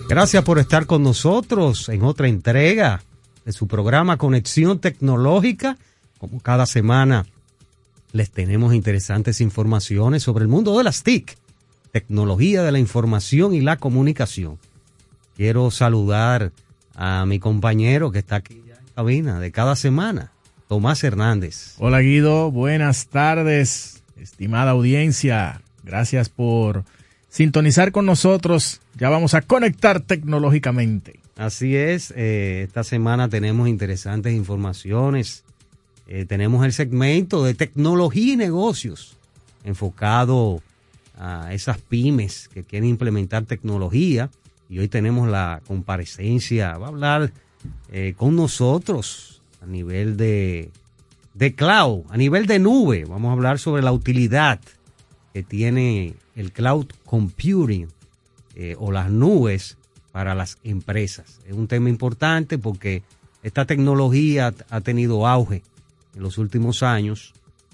[0.09, 3.03] Gracias por estar con nosotros en otra entrega
[3.45, 5.77] de su programa Conexión Tecnológica.
[6.17, 7.25] Como cada semana
[8.11, 11.37] les tenemos interesantes informaciones sobre el mundo de las TIC,
[11.91, 14.57] tecnología de la información y la comunicación.
[15.35, 16.51] Quiero saludar
[16.95, 20.31] a mi compañero que está aquí ya en cabina de cada semana,
[20.67, 21.75] Tomás Hernández.
[21.77, 25.61] Hola Guido, buenas tardes, estimada audiencia.
[25.83, 26.83] Gracias por
[27.29, 28.81] sintonizar con nosotros.
[28.95, 31.19] Ya vamos a conectar tecnológicamente.
[31.37, 35.43] Así es, eh, esta semana tenemos interesantes informaciones.
[36.07, 39.17] Eh, tenemos el segmento de tecnología y negocios
[39.63, 40.61] enfocado
[41.19, 44.29] a esas pymes que quieren implementar tecnología.
[44.69, 47.31] Y hoy tenemos la comparecencia, va a hablar
[47.91, 50.69] eh, con nosotros a nivel de,
[51.33, 53.05] de cloud, a nivel de nube.
[53.05, 54.59] Vamos a hablar sobre la utilidad
[55.33, 57.87] que tiene el cloud computing
[58.55, 59.77] eh, o las nubes
[60.11, 61.39] para las empresas.
[61.45, 63.03] Es un tema importante porque
[63.43, 65.63] esta tecnología ha tenido auge
[66.15, 67.33] en los últimos años.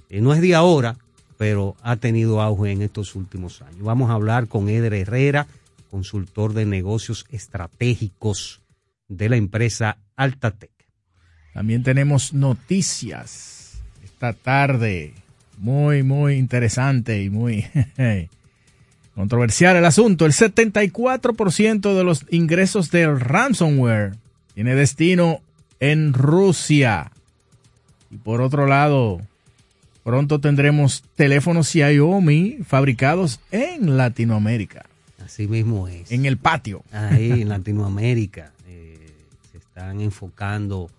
[0.09, 0.97] Eh, no es de ahora,
[1.37, 3.81] pero ha tenido auge en estos últimos años.
[3.81, 5.47] Vamos a hablar con Eder Herrera,
[5.89, 8.61] consultor de negocios estratégicos
[9.07, 10.71] de la empresa Altatec.
[11.53, 15.13] También tenemos noticias esta tarde.
[15.57, 17.65] Muy, muy interesante y muy
[19.15, 20.25] controversial el asunto.
[20.25, 24.15] El 74% de los ingresos del ransomware
[24.55, 25.41] tiene destino
[25.79, 27.11] en Rusia.
[28.13, 29.21] Y por otro lado,
[30.03, 34.85] pronto tendremos teléfonos Xiaomi fabricados en Latinoamérica.
[35.25, 36.11] Así mismo es.
[36.11, 36.83] En el patio.
[36.91, 38.51] Ahí, en Latinoamérica.
[38.67, 39.15] Eh,
[39.51, 40.91] se están enfocando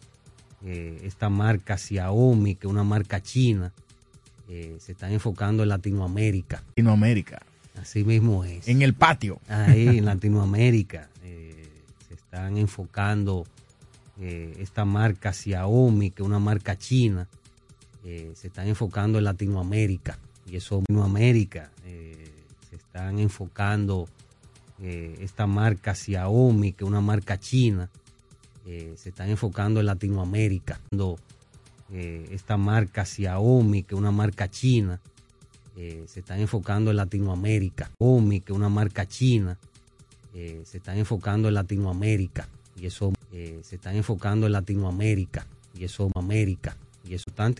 [0.64, 3.70] eh, esta marca Xiaomi, que es una marca china.
[4.48, 6.64] Eh, se están enfocando en Latinoamérica.
[6.70, 7.42] Latinoamérica.
[7.80, 8.66] Así mismo es.
[8.66, 9.38] En el patio.
[9.48, 11.08] Ahí, en Latinoamérica.
[12.08, 13.46] se están enfocando
[14.26, 17.28] esta marca Xiaomi, que es una marca china.
[18.02, 20.18] se están enfocando en Latinoamérica.
[20.46, 21.70] Y eso, Latinoamérica.
[21.82, 24.06] se están enfocando
[24.80, 27.90] eh, esta marca Xiaomi, que es una marca china,
[28.66, 30.80] eh, se están enfocando en Latinoamérica.
[31.92, 35.00] Eh, esta marca Xiaomi, que es una marca china,
[35.74, 37.90] se están enfocando en Latinoamérica.
[37.98, 39.58] Xiaomi, que es una marca china,
[40.32, 42.48] se están enfocando en Latinoamérica.
[42.76, 43.12] Y eso
[43.62, 45.46] se están enfocando en Latinoamérica.
[45.76, 46.76] Y eso América.
[47.04, 47.52] Y eso tanto